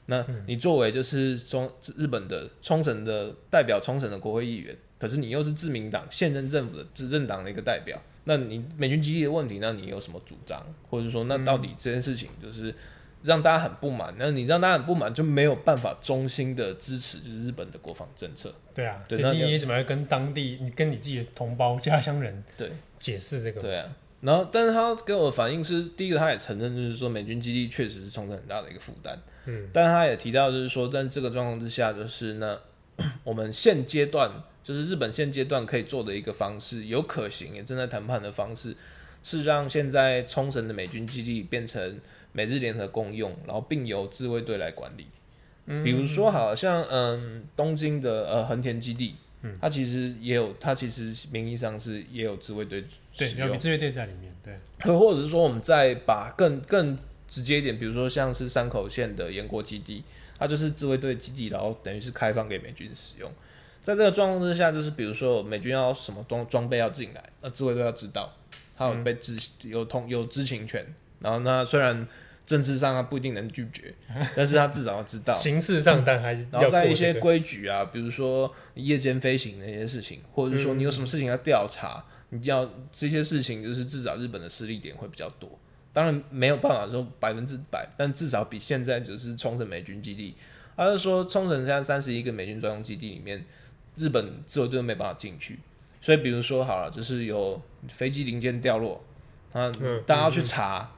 [0.07, 7.99] 那你作为就是中日本的冲绳的代表，冲绳的国会议员，可是你又是自民党现任政府的执政党的一个代表。
[8.29, 10.63] 那你美军基地的问题，那你有什么主张？
[10.91, 12.75] 或者说，那到底这件事情就是
[13.23, 14.15] 让大家很不满？
[14.19, 18.53] 那你让大家很不满，就没有办法衷心的支持就是日本的国防政策。
[18.75, 23.63] 对啊，对，那你怎么来跟当地、你跟你自己的同胞、家乡人对解释这个？
[23.63, 23.89] 对啊，
[24.21, 29.19] 然后，但是他给我的反应是，第一个他也承认，就是说美军基地确实是冲着很大的一个负担。
[29.47, 32.61] 嗯，但他也提到，就是说，在这个状况之下，就是那
[33.25, 34.31] 我们现阶段。
[34.69, 38.77] 就是日本现阶段可以做的一个方式，有可行也正在谈判的方式，
[39.23, 41.99] 是让现在冲绳的美军基地变成
[42.33, 45.07] 美日联合共用，然后并由自卫队来管理。
[45.65, 52.85] 嗯，比如说，好像嗯东京的呃横田基地，嗯，它其实也有，它其实名义上是也有自卫队，
[53.17, 54.95] 对，有自卫队在里面，对。
[54.95, 60.05] 或者是说，我们再把更更直接一点，比如说像是山口县的岩国基地，
[60.39, 63.33] 它就是自卫队基地，然后等于是开放给美军使用。
[63.89, 68.31] 在这个状况之下，就是比如说美军要什么装装备要进来，那自卫队要知道，
[68.77, 70.85] 他有被知有通有知情权。
[71.21, 72.07] 然后那虽然
[72.45, 73.95] 政治上他不一定能拒绝，
[74.37, 75.33] 但是他至少要知道。
[75.35, 85.59] 形式上但还、这个、然后在一些规矩啊，比如说夜间飞行那些事情，或者是说你有什么事情要调查，嗯、你要这些事情，就是至少日本的势力点会比较多。
[85.95, 90.35] 当然没有办法说百分之百，但至少比现在就是冲绳美军基地，
[90.77, 93.43] 他是说冲绳现在三十一个美军专用基地里面。
[93.99, 95.59] 日本自卫队没办法进去，
[96.01, 99.03] 所以比如说好了，就是有飞机零件掉落，
[99.53, 99.71] 啊，
[100.07, 100.91] 大家去查，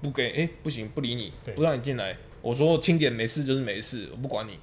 [0.00, 2.16] 不给，哎、欸，不行，不理你，不让你进来。
[2.42, 4.58] 我说清点没事就是没事，我不管你。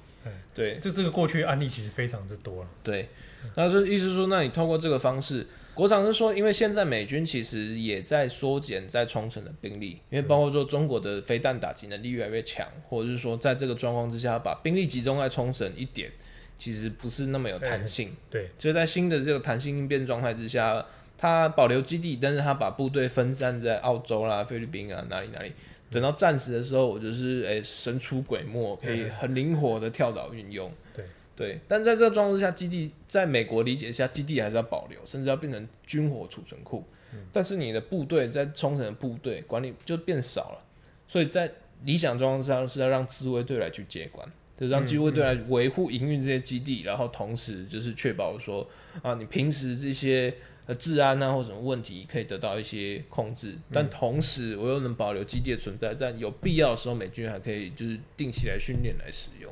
[0.52, 2.68] 对，这这个过去案例其实非常之多了。
[2.82, 3.08] 对，
[3.54, 16.10] 那是意思是说，那你透过这个方式，国长是说，因为现在美军其实也在缩减在冲绳的兵力，因为包括说中国的飞弹打击能力越来越强，或者是说在这个状况之下，把兵力集中在冲绳一点，
[16.58, 18.14] 其实不是那么有弹性。
[18.28, 20.84] 对，就在新的这个弹性应变状态之下，
[21.16, 25.52] 他保留基地，但是他把部队分散在澳洲啦、菲律宾啊哪里哪里。
[25.90, 30.70] 等到战时的时候，我就是诶、欸、神出鬼没，可以很灵活的跳岛运用。
[30.94, 31.04] 对
[31.34, 36.84] 对，但在这个状况之下，基地在美国理解下，基地还是要保留，甚至要变成军火储存库。
[37.14, 40.62] 嗯、但是你的部队在冲绳的部队管理就变少了，
[41.06, 41.50] 所以在
[41.84, 48.68] 理想状况下是要让自卫队来去接管，就是让机卫队来维护营运这些基地，然后同时就是确保说
[49.02, 50.34] 啊，你平时这些。
[50.68, 59.50] 呃，治安啊，或什么问题可以得到一些控制，但同时我又能保留基地的存在，在有必要的时候，美军还可以就是定期来训练来使用。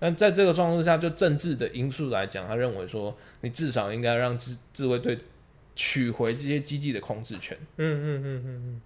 [0.00, 5.16] 但在这个状况下，就政治的因素来讲，他认为说，你至少应该让自自卫队
[5.76, 7.56] 取回这些基地的控制权。
[7.76, 8.80] 嗯嗯嗯嗯嗯，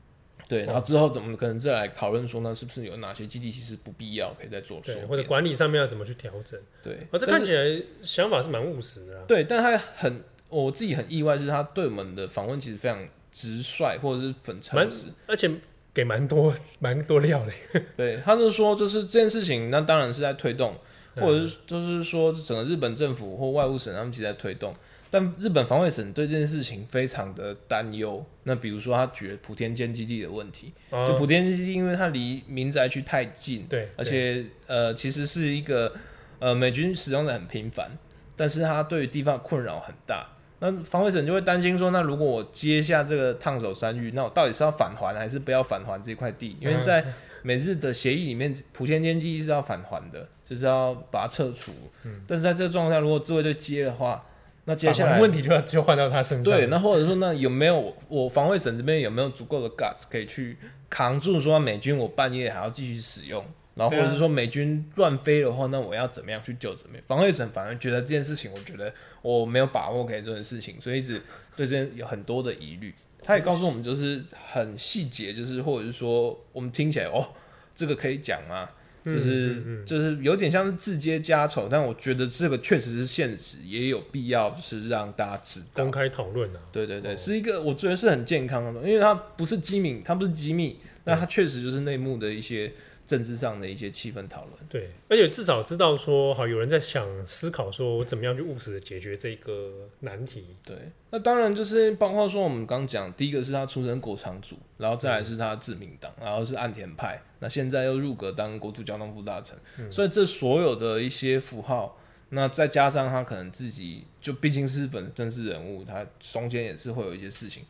[0.51, 0.67] 对。
[0.67, 2.55] 然后之后怎么可能再来讨论说呢？
[2.55, 4.79] 是不是有哪些基地其实不必要，可以再做？
[4.85, 6.61] 对，或者管理上面要怎么去调整？
[6.83, 7.07] 对。
[7.11, 9.25] 而这看起来想法是蛮务实的啊。
[9.27, 10.23] 对，但他很。
[10.53, 15.49] 我自己很意外，就是他对我们的访问其实非常直率，或者是很诚实，而且
[15.95, 17.53] 给蛮多 蛮多料的。
[17.97, 20.75] 对，他就说，就是这件事情，那当然是在推动，
[21.15, 24.75] 或者是就是说，整个日本政府或外务省他们其实在推动，
[25.11, 28.25] 但日本防卫省对这件事情非常的担忧。
[28.45, 35.93] 那比如说，他举了普天间基地的问题，哦、就普天间基地，因为它离民宅区太近，对，而且呃，其实是一个
[36.39, 37.91] 呃美军使用的很频繁，
[38.37, 40.27] 但是它对于地方困扰很大。
[40.61, 46.57] 那防卫省就会担心说，那如果我接下这个烫手山芋，那我到底是要返还还是不要返还这块地？
[46.61, 47.05] 因为在
[47.43, 51.73] 美日的协议里面，普天间基地是要返还的，就是要把它撤除。
[52.05, 54.23] 嗯、但是在这个状况下，如果自卫队接的话，
[54.67, 56.45] 那接下来问题就要就换到他身上。
[56.45, 60.57] 对，那或者说，那有没有我防卫省这边有没有足够的 guts 可以去
[60.89, 61.41] 扛住？
[61.41, 63.45] 说美军我半夜还要继续使用？
[63.75, 66.75] 然后或者是说美军乱飞的话，那我要怎么样去救？
[66.75, 67.05] 怎么样？
[67.07, 68.93] 防卫省反而觉得这件事情，我觉得
[69.23, 71.23] 我没有把握可以做的事情，所以一直
[71.57, 72.95] 对这件有很多的疑虑。
[73.23, 77.29] 他也告诉我们，就是很细节，就是或者是说我们听起来哦，
[77.75, 78.69] 这个可以讲吗？
[79.05, 86.61] 就是就是有点像是自揭家丑，但我觉得这个确实是现实，也有必要就是让大家知道公开讨论啊。
[86.71, 92.73] 对对对，是一个我觉得是很健康的，因为它不是机密，它不是机密，那它确实就是内幕的一些。
[93.11, 100.45] 政治上的一些气氛讨论，对，而且至少知道说，好，有人在想思考，说我怎么样去务实的解决这个难题。
[100.65, 100.77] 对，
[101.11, 111.99] 那当然就是包括说，我们刚讲，第一个是他出身国昌组，然后再来是他自民党，然后是岸田派，那现在又入阁当国土交通副大臣，嗯、所以这所有的一些符号，
[112.29, 117.65] 那再加上他可能自己就毕竟是日本政治人物，他中间也是会有一些事情，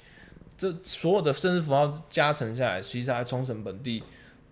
[0.59, 4.03] 这所有的政治符号加成下来，其实他冲绳本地。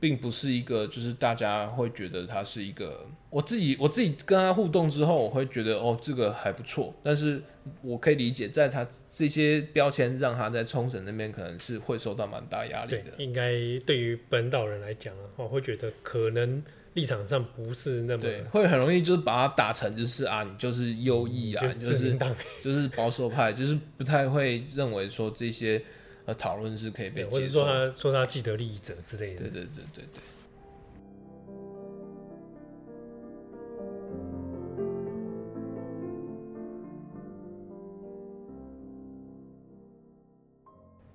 [0.01, 3.07] 并不是一个，就是大家会觉得他是一个。
[3.31, 6.95] 我自己我自己跟他互动之后，我会觉得哦，这个还不错。
[7.03, 7.43] 但是
[7.83, 13.13] 我可以理解，在他这些标签让他在冲绳那边可能是会受到蛮大压力的。
[13.19, 13.53] 应该
[13.85, 16.63] 对于本岛人来讲啊，我会觉得可能
[16.95, 22.19] 立场上不是那么对，会很容易就是把他打成就是啊，你就是右翼啊，就，就是
[22.63, 25.83] 就是保守派，就是不太会认为说这些。
[26.29, 29.45] 呃，讨论是可以被接受，或者说他说他既得利益者之类的。
[29.45, 30.23] 对对对对对。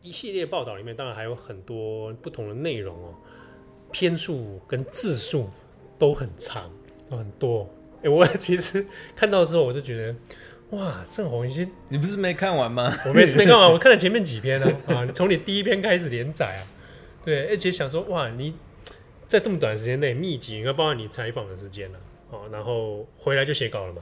[0.01, 3.13] 一系列报道里面，当然还有很多不同的内容哦，
[3.91, 5.47] 篇数跟字数
[5.99, 6.71] 都很长，
[7.07, 7.69] 都很多。
[8.01, 8.83] 哎，我 其实
[9.15, 10.15] 看到之后，我就觉得。
[10.73, 12.91] 哇，胜鸿已经，你不是没看完吗？
[13.05, 14.67] 我没没看完， 我看了前面几篇呢。
[14.87, 16.61] 啊，从你第一篇开始连载啊，
[17.23, 18.55] 对，而且想说，哇，你
[19.27, 21.99] 在这么短时间内密集，应该包括你采访的时间了，
[22.31, 24.01] 哦，然后回来就写稿了嘛？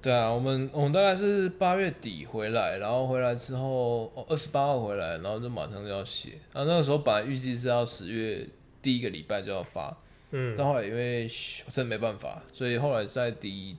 [0.00, 6.30] 对啊，我们我们大概是八月底回来，然后回来之后，哦，二十八号回来，然后就马上就要写。
[6.52, 8.46] 啊，那个时候本来预计是要十月
[8.80, 9.96] 第一个礼拜就要发，
[10.30, 11.24] 嗯，但后来因为
[11.66, 13.76] 我真的没办法，所以后来在第。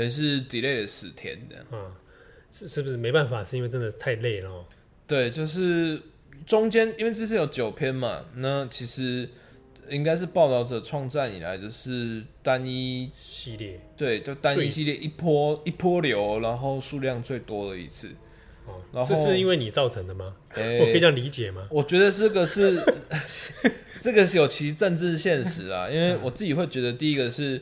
[0.00, 1.92] 等于是 delay 了十天的，嗯，
[2.50, 3.44] 是是不是没办法？
[3.44, 4.64] 是因为真的太累了喔。
[5.06, 6.00] 对，就是
[6.46, 9.28] 中间，因为这是有九篇嘛，那其实
[9.90, 18.08] 应该是报道者创战以来就是单一系列，对，就单一系列一波一波流，然后数量最多的一次。
[18.66, 20.34] 哦，然这是因为你造成的吗？
[20.54, 21.68] 欸、我可以这样理解吗？
[21.70, 22.82] 我觉得这个是
[24.00, 27.60] 这个是有其政治现实啊，因为我自己会觉得，第一个是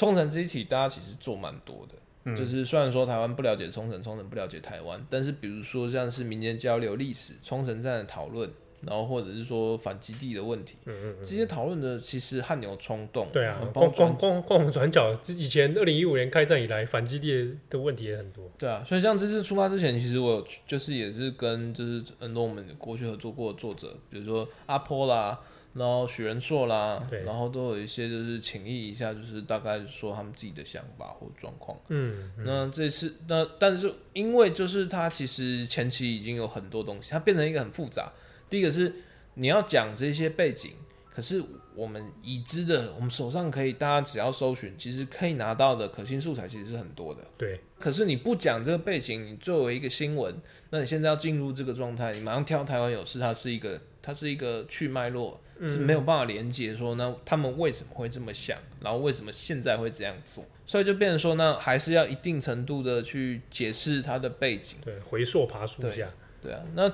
[0.00, 1.94] 冲绳这一题，大家其实做蛮多的。
[2.24, 8.48] 嗯、就是虽然说台湾不了解冲绳，冲绳不了解台湾，但是比如说像是民间交流历史、冲绳站的讨论，
[8.80, 13.28] 然后或者是说反基地的问题，嗯嗯嗯这些讨论的其实汗牛充栋。
[13.30, 18.50] 对啊，光光光光我们转角，以前二零一五年开战以来，反基地的问题也很多。
[18.58, 25.38] 对啊，所以像这次出发之前，其实我就是也是跟就是很多我们过去合作过的作者，比如说阿波啦。
[25.72, 31.78] 然后许仁硕啦，然后都有一些就是请益一下，就是大概说他们自己的想法或状况。
[31.88, 38.12] 嗯，嗯，那这次那但是因为就是他其实前期已经有很多东西，它变成一个很复杂。
[38.48, 38.92] 第一个是
[39.34, 40.72] 你要讲这些背景，
[41.14, 41.40] 可是
[41.76, 47.22] 我们已知的，我们手上可以大家只要搜寻，其实可以拿到的可信素材其实是很多的。
[47.38, 47.60] 对。
[47.78, 50.34] 可是你不讲这个背景，你作为一个新闻，
[50.68, 55.40] 那你现在要进入这个状态，你马上跳台湾有事，它是一个它是一个去脉络。
[55.68, 64.78] 是没有办法连接说，那他们为什么会这么想，然后为什么现在会这样做，所以就变成说，那还是要一定程度的去解释它的背景。
[64.82, 66.08] 对，回溯爬树一下。
[66.40, 66.90] 对啊，那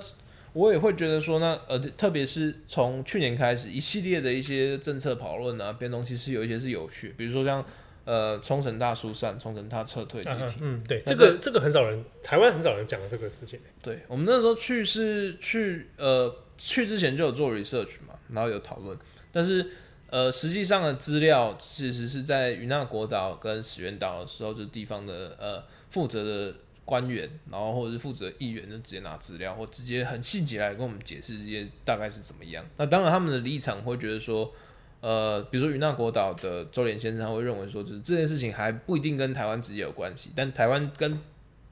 [0.52, 7.64] 我也会觉得说，那呃，特别是从去年开始，一系列的一些政策讨论啊，变动其实有一些是有趣，比如说像
[8.04, 10.56] 呃冲绳大疏散、冲绳他撤退这一题。
[10.62, 13.60] 嗯，对，这个这个很少人，台湾很少人讲这个事情。
[13.80, 18.14] 对，我们那时候去是去呃去之前就有做 research 嘛。
[18.28, 18.98] 然后有讨论，
[19.30, 19.64] 但是
[20.10, 26.52] 呃，实际上的资料其实是在与那国岛跟石垣岛的时候，就地方的呃负责的
[26.84, 32.66] 官员，然后或者是负责议员就直接拿资料，或直接很细节来跟我们解释这些大概是怎么样。
[32.78, 34.52] 那当然他们的立场会觉得说，
[35.00, 41.20] 呃，比如说与那国岛的周连先生他会认为说，就是这件事情还不一定跟台湾直接有关系，但台湾跟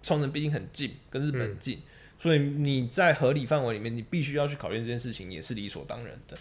[0.02, 1.80] 冲绳毕竟很近，跟日本很近。
[2.24, 6.34] 所以你在合理范围里面，你必须要去考虑这件事情，也是理所当然的。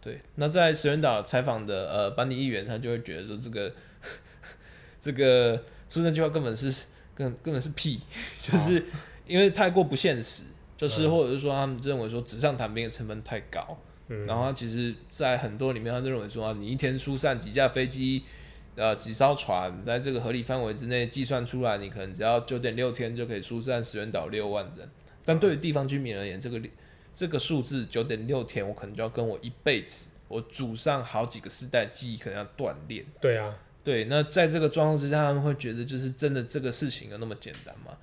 [0.00, 3.70] 对，那在石垣岛采访的呃班尼议员，他就会觉得说这个
[4.98, 6.74] 这个说这句话根本是
[7.14, 8.00] 根根本是屁，
[8.40, 8.82] 就是
[9.26, 10.44] 因为太过不现实，
[10.78, 18.22] 就是或者是说他们认为说纸上谈兵的成本太高，嗯，然后他其实在很多里面，他就认为说啊，你一天疏散几架飞机，
[18.76, 24.88] 呃几艘船，在这个合理范围之内计算出来，你可能只要九点六天就可以疏散石垣岛六万人。
[25.28, 26.58] 但对于地方居民而言，这个
[27.14, 33.04] 这个数字九点六天，我可能就要跟我一辈子，我祖上好几个世代记忆可能要锻炼。
[33.20, 33.54] 对啊，
[33.84, 34.06] 对。
[34.06, 37.98] 那在这个状况之下，他们会觉得就是真的这个事情有那么简单吗？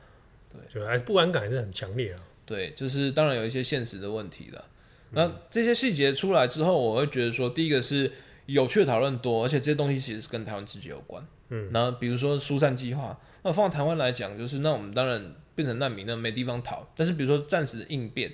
[0.51, 2.19] 对，就还是不安感还是很强烈啊。
[2.45, 4.63] 对，就是当然有一些现实的问题了。
[5.09, 8.11] 那这些细节出来之后，我会觉得说，第一个是
[8.45, 11.26] 有趣的讨论多，而且这些东西其实是跟台湾自己有关。
[11.49, 11.69] 嗯。
[11.73, 15.34] 那比如说疏散计划，那放在台湾来讲，就是那我们当然。
[15.56, 16.88] 变成难民，那没地方逃。
[16.95, 18.32] 但是比如说暂时的应变，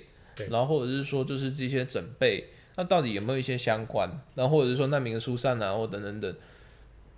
[0.50, 4.10] 然后或者是说就是这些准备，那到底有没有一些相关？
[4.34, 6.34] 然后或者是说难民的疏散啊，或等等等，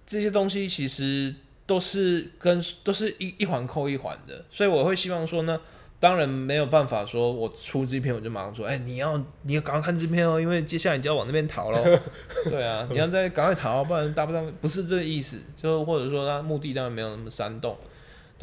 [0.05, 1.35] 这些东西其实
[1.67, 4.45] 都是跟都是一一环扣一环的。
[4.51, 5.61] 所以我会希望说呢，
[5.99, 11.99] 当然没有办法说我出这篇我就马上说，哎、欸，你要你要赶快看这篇哦，因为接下来你就要往那边逃喽。
[12.51, 15.39] 对啊，你要再赶快逃，不然搭不上，不是这个意思。
[15.57, 17.75] 就或者说他目的当然没有那么煽动。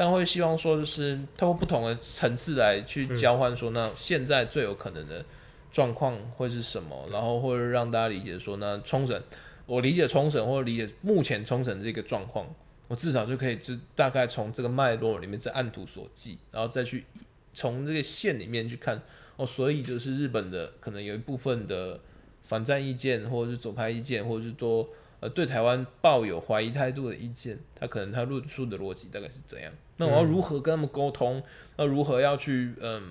[0.01, 5.23] 但会希望说，就是透过不同的层次来去交换，说那现在最有可能的
[5.71, 9.21] 状况会是什么，然后或者让大家理解说，那冲绳，
[9.67, 12.47] 我理解冲绳或者理解目前冲绳这个状况，
[12.87, 17.05] 我至少就可以知大概从这个脉络里面再按图索骥，然后再去
[17.53, 18.99] 从这个线里面去看
[19.35, 21.99] 哦，所以就是日本的可能有一部分的
[22.43, 24.89] 反战意见，或者是左派意见，或者是多。
[25.21, 29.71] 呃，对台湾抱有怀疑态度的意见，他可能他论述的逻辑大概是怎样。
[30.01, 31.41] 那我要如何跟他们沟通？
[31.77, 33.01] 那如何要去嗯，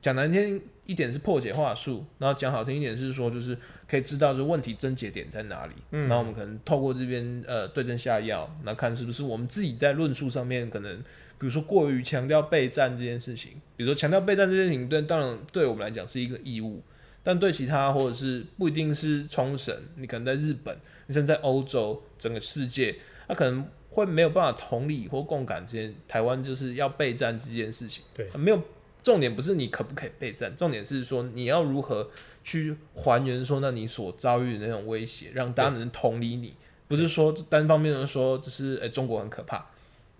[0.00, 3.58] 讲难听一点是破解话术，然后讲好听一点是说，就是
[3.88, 5.74] 可以知道这问题症结点在哪里。
[5.90, 10.96] 嗯，然后我们可能透过这边呃对症下药，那看是不是我们自己在论述上面可能，
[11.38, 16.80] 比如说过于强调备战这件事情，比如说强调备战这件事情，对，当然对我们来讲是一个义务，
[17.22, 20.76] 但对其他或者是不一定是冲绳，你可能在日本。
[21.06, 22.96] 你甚至在欧洲整个世界，
[23.28, 23.62] 他可能
[23.94, 28.02] 会没有办法同理或共感这件台湾就是要备战这件事情。
[28.12, 28.60] 对，没有
[29.04, 32.10] 重点不是你可不可以备战，重点是说你要如何
[32.42, 36.54] 去还原说那你所遭遇的那种威胁，让大家能同理你，
[36.88, 39.64] 不是说单方面的说就是诶、欸、中国很可怕，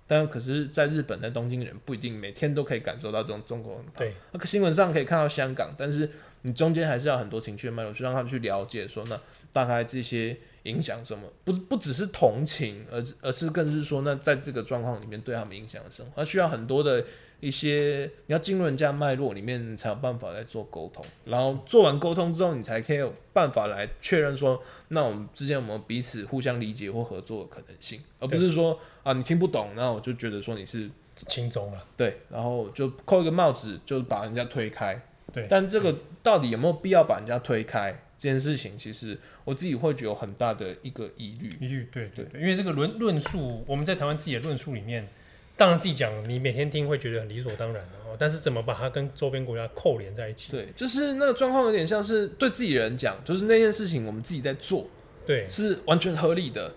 [0.06, 3.98] 但可是在日本在东京人不一定每天都可以感受到这种中国很可怕。
[3.98, 6.08] 对，那新闻上可以看到香港，但是
[6.42, 9.20] 你中间还是要很多情绪的脉络去让他们去了解说那
[9.52, 10.38] 大概这些。
[10.64, 11.22] 影响什么？
[11.44, 17.04] 不不只是同情，而而是更是说，那在这个状况里面对他们影响的生活，他需要很多的
[17.40, 21.04] 一些，你要进入人家脉络里面，才有办法来做沟通。
[21.26, 35.00] 然后做完沟通之后，你才可以有办法来确认说，那我们之间有没有彼此互相理解或合作的可能性，而不是说啊你听不懂，那我就觉得说你是轻松了，对，然后就扣一个帽子，就把人家推开。
[35.32, 38.03] 对，但这个到底有没有必要把人家推开？
[38.16, 45.08] 这件事情其实我自己会觉得有很大的一个疑虑，疑虑，对对对，因为这个论论述，我们在台湾自己的论述里面，
[45.56, 50.50] 当然自己讲，你每天听会觉得很理所当然的哦，但是怎么把它跟周边国家扣连在一起？
[50.50, 54.88] 对，就是那个状况有点像是对自己人讲，就是那件事情我们自己在做，
[55.26, 56.72] 对，是完全合理的，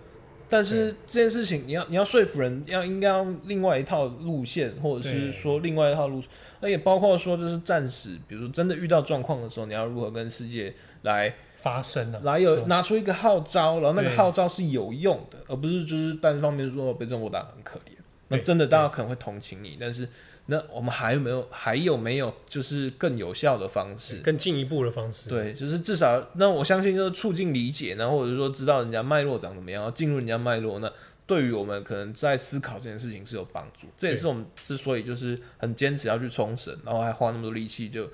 [0.48, 6.22] 但是这件事情你要你要说服人，要应该用另外一套路线，或者是说另外一套路，
[6.60, 10.72] 而且包括说就是暂时，比如说真的遇到状况的时候，你要如何跟世界
[11.02, 12.24] 来发声呢、啊？
[12.24, 17.92] 来有拿出一个号召，然后那个号召是有用的，而不是就是单方面说被中国打很可怜。
[18.28, 20.06] 那真的大家可能会同情你，但是
[20.46, 25.30] 那我们还有没有还有没有就是更有效的方式，更进一步的方式？
[25.30, 30.92] 对，就是至少那我相信就是促进理解，然后或者说知道人家脉络长怎么样，进入人家脉络，那
[31.26, 33.86] 对于我们可能在思考这件事情是有帮助。
[33.96, 38.06] 这也是我们之所以就是很坚持要去冲绳，然后还花那么多力气就。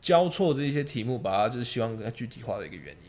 [0.00, 3.00] 交错这一些题目，把它就是希望给它具体化的一个原因。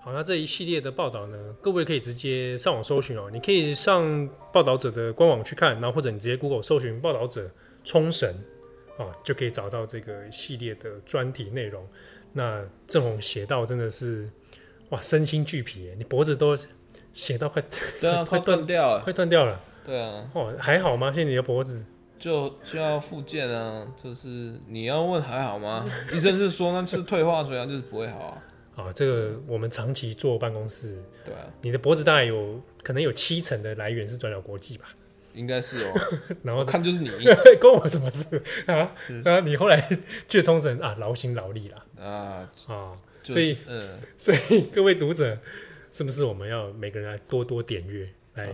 [0.00, 3.30] 好，那这一系列的报道呢，各位可以直接上网搜寻哦。
[3.32, 7.50] 你可以上报道者的官网去看，然后或者你直接 Google 搜寻报道者
[7.82, 8.30] 冲绳
[8.98, 11.86] 啊，就可以找到这个系列的专题内容。
[12.32, 14.30] 那正红写到真的是
[14.90, 16.56] 哇，身心俱疲，你脖子都。
[17.14, 17.62] 写到快，
[18.00, 19.60] 对啊，快断掉了，快断掉了。
[19.86, 21.12] 对啊，哦，还好吗？
[21.14, 21.84] 现在你的脖子
[22.18, 23.86] 就就要复健啊。
[23.96, 25.84] 就是你要问还好吗？
[26.12, 28.42] 医生是说那是退化，所以就是不会好啊。
[28.76, 34.86] 啊，这个我们长期坐办公室，对啊，你的脖子大概有可能有七成的来源是转角国际吧？
[35.34, 35.92] 应该是哦。
[36.42, 37.08] 然后看就是你，
[37.60, 38.90] 关我什么事啊？
[39.24, 39.86] 啊，你后来
[40.28, 45.38] 去冲绳啊，劳心劳力了啊啊，所以嗯，所以各位读者。
[45.94, 48.52] 是不是我们要每个人来多多点阅，来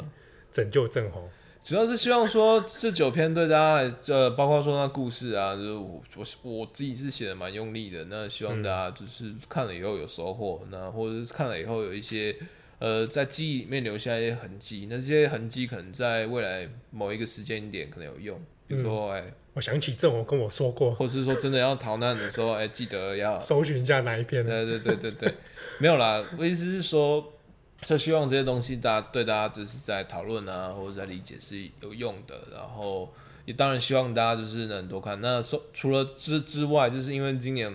[0.53, 1.27] 拯救正红？
[1.63, 8.05] 主要是希望说这九篇对大家，呃，包括说那故事啊，就是我我我自己是写的蛮用力的。
[8.11, 12.37] 那希望大家就是看了以后有收获，嗯、那或者是看了以后有一些
[12.79, 14.87] 呃在记忆里面留下一些痕迹。
[14.91, 18.39] 那这些痕迹可能在未来某一个时间点可能有用。
[18.71, 24.47] 比如说，哎、嗯，我想起正红跟我说过，或者是说真的要逃难的时候，哎，记得要 搜寻一下哪一篇。
[24.47, 25.35] 对对对对对。
[25.79, 27.33] 没有啦，我意思是说，
[27.83, 32.41] 就希望这些东西大家对大家就是在讨论啊，或者在理解是有用的。
[32.53, 33.13] 然后
[33.45, 35.21] 也当然希望大家就是能多看。
[35.21, 37.73] 那说除了之之外，就是因为今年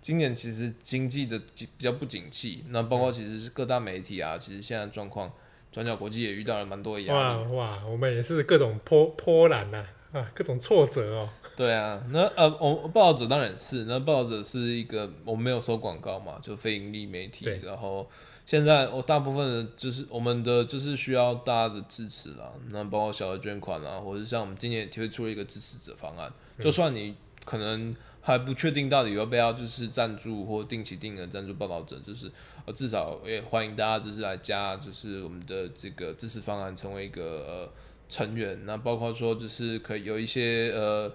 [0.00, 5.30] 今年其实经济的比较不景气，那包括其实是各大媒体啊，其实现在状况，
[5.70, 7.52] 转角国际也遇到了蛮多的压力。
[7.52, 9.86] 哇哇，我们也是各种波波澜呐，啊，
[10.34, 11.28] 各种挫折哦。
[11.56, 17.44] 对啊，那呃，我报道者当然是，那报道者是一个我们没有收广告嘛，就非盈利媒体。
[17.62, 18.08] 然后
[18.46, 32.30] 现在我大部分的就是我们的就是需要大家的支持啦，那包括小额捐款啊，或者像我们今年也推出了一个支持者方案，嗯、就算你可能还不确定到底要不要就是赞助或定期定额赞助报道者，就是
[32.64, 37.72] 呃至少也欢迎大家就是来加就是我们的这个支持方案，成为一个呃
[38.10, 38.66] 成员。
[38.66, 41.10] 那包括说就是可以有一些呃。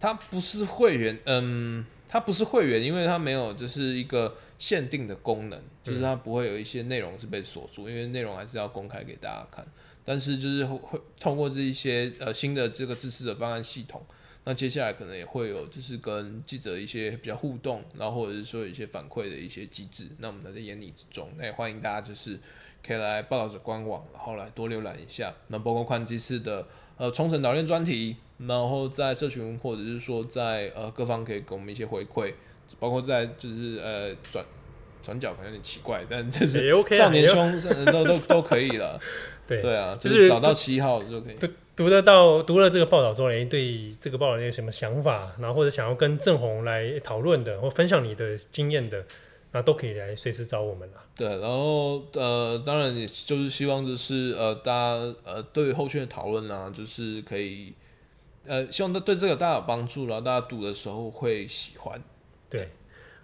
[0.00, 9.64] 它不是会员，嗯，它不是会员，因为它没有就是一个限定的功能，就是它不会有一些内容是被锁住，因为内容还是要公开给大家看。
[10.04, 14.04] 但是就是会通过这一些呃新的这个支持的方案系统，
[14.44, 22.38] 那接下来可能也会有就是跟记者一些比较互动，然后或者是说有一些反馈的一些机制，那我们在眼里之中，那也欢迎大家就是
[22.86, 26.66] 可以来报道者官网，然后来多浏览一下，那包括看这次的
[26.96, 28.16] 呃冲绳岛链专题。
[28.48, 32.34] 然后在社群或者是说在呃各方可以给我们一些回馈，
[32.80, 34.44] 包括在就是呃转
[35.00, 39.00] 转角可能有点奇怪，但就是少年兄都都都可以了。
[39.46, 45.32] 对对啊，就是找到七号就可以读读得到读了这个报道之后，你对这个报道有什么想法？
[45.38, 49.04] 然后或者想要跟郑红来讨论的，或分享你的经验的，
[49.54, 51.02] 那都可以来随时找我们啦。
[51.16, 57.72] 对，然后呃当然也就是希望就是呃大家呃对于后续的讨论啊，就是可以。
[58.46, 61.98] 呃，希望对对这个大家有帮助，然后大家读的时候会喜欢。
[62.50, 62.68] 对，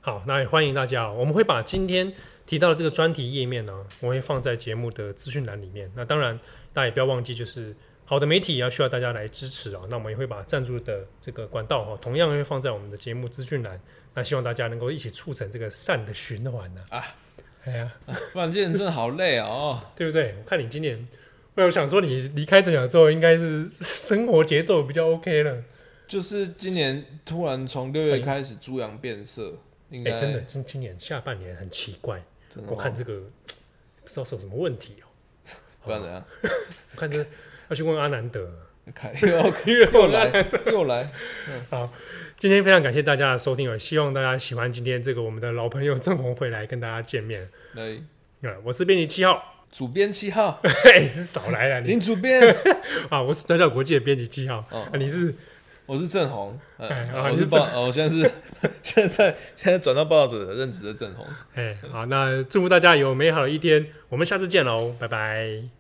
[0.01, 1.15] 好，那也欢迎大家哦。
[1.19, 2.11] 我们会把今天
[2.47, 5.93] 提到的这个专题页面呢，我会放在节目的资讯栏里面。
[5.95, 6.41] 那当然，
[6.73, 7.77] 大家也不要忘记，就是
[8.11, 9.83] 好的媒体也要需要大家来支持啊。
[9.89, 13.81] 那我们也会把赞助的这个管道哈，同样会放在我们的节目资讯栏。
[14.15, 16.83] 那希望大家能够一起促成这个善的循环呢。
[16.91, 17.15] 啊，
[17.63, 17.93] 哎呀，
[18.33, 20.35] 不然今年真的好累哦，对不对？
[20.41, 21.07] 我看你今年，
[21.55, 25.63] 我想说你离开正甲之后，应该是生活节奏比较 OK 了。
[26.09, 29.57] 就是今年突然从六月开始猪羊变色，
[29.91, 32.21] 应该、欸、真的今今年下半年很奇怪。
[32.67, 33.21] 我看这个
[34.03, 36.25] 不知道是有什么问题哦、喔，不然怎样？
[36.97, 37.25] 我看这
[37.71, 38.51] 要去问阿南德，
[39.23, 40.47] 又又来。
[40.67, 41.09] 又来。
[41.71, 41.89] 好，
[42.37, 47.49] 今天非常感谢大家的收听，希望大家喜欢今天这个我们的老朋友郑红回来跟大家见面。
[47.75, 50.61] 来，我是编辑七号，主编七号，
[51.01, 52.43] 你， 是少来了，林主编。
[53.09, 55.33] 啊，我是转角国际的编辑七号，啊，你是？
[55.87, 58.31] 我是郑弘，嗯，我是报，我现在是
[58.83, 65.80] 现在现在转到报道者任职的郑红，哎，好，那祝福大家有美好的一天，我们下次见喽，拜拜。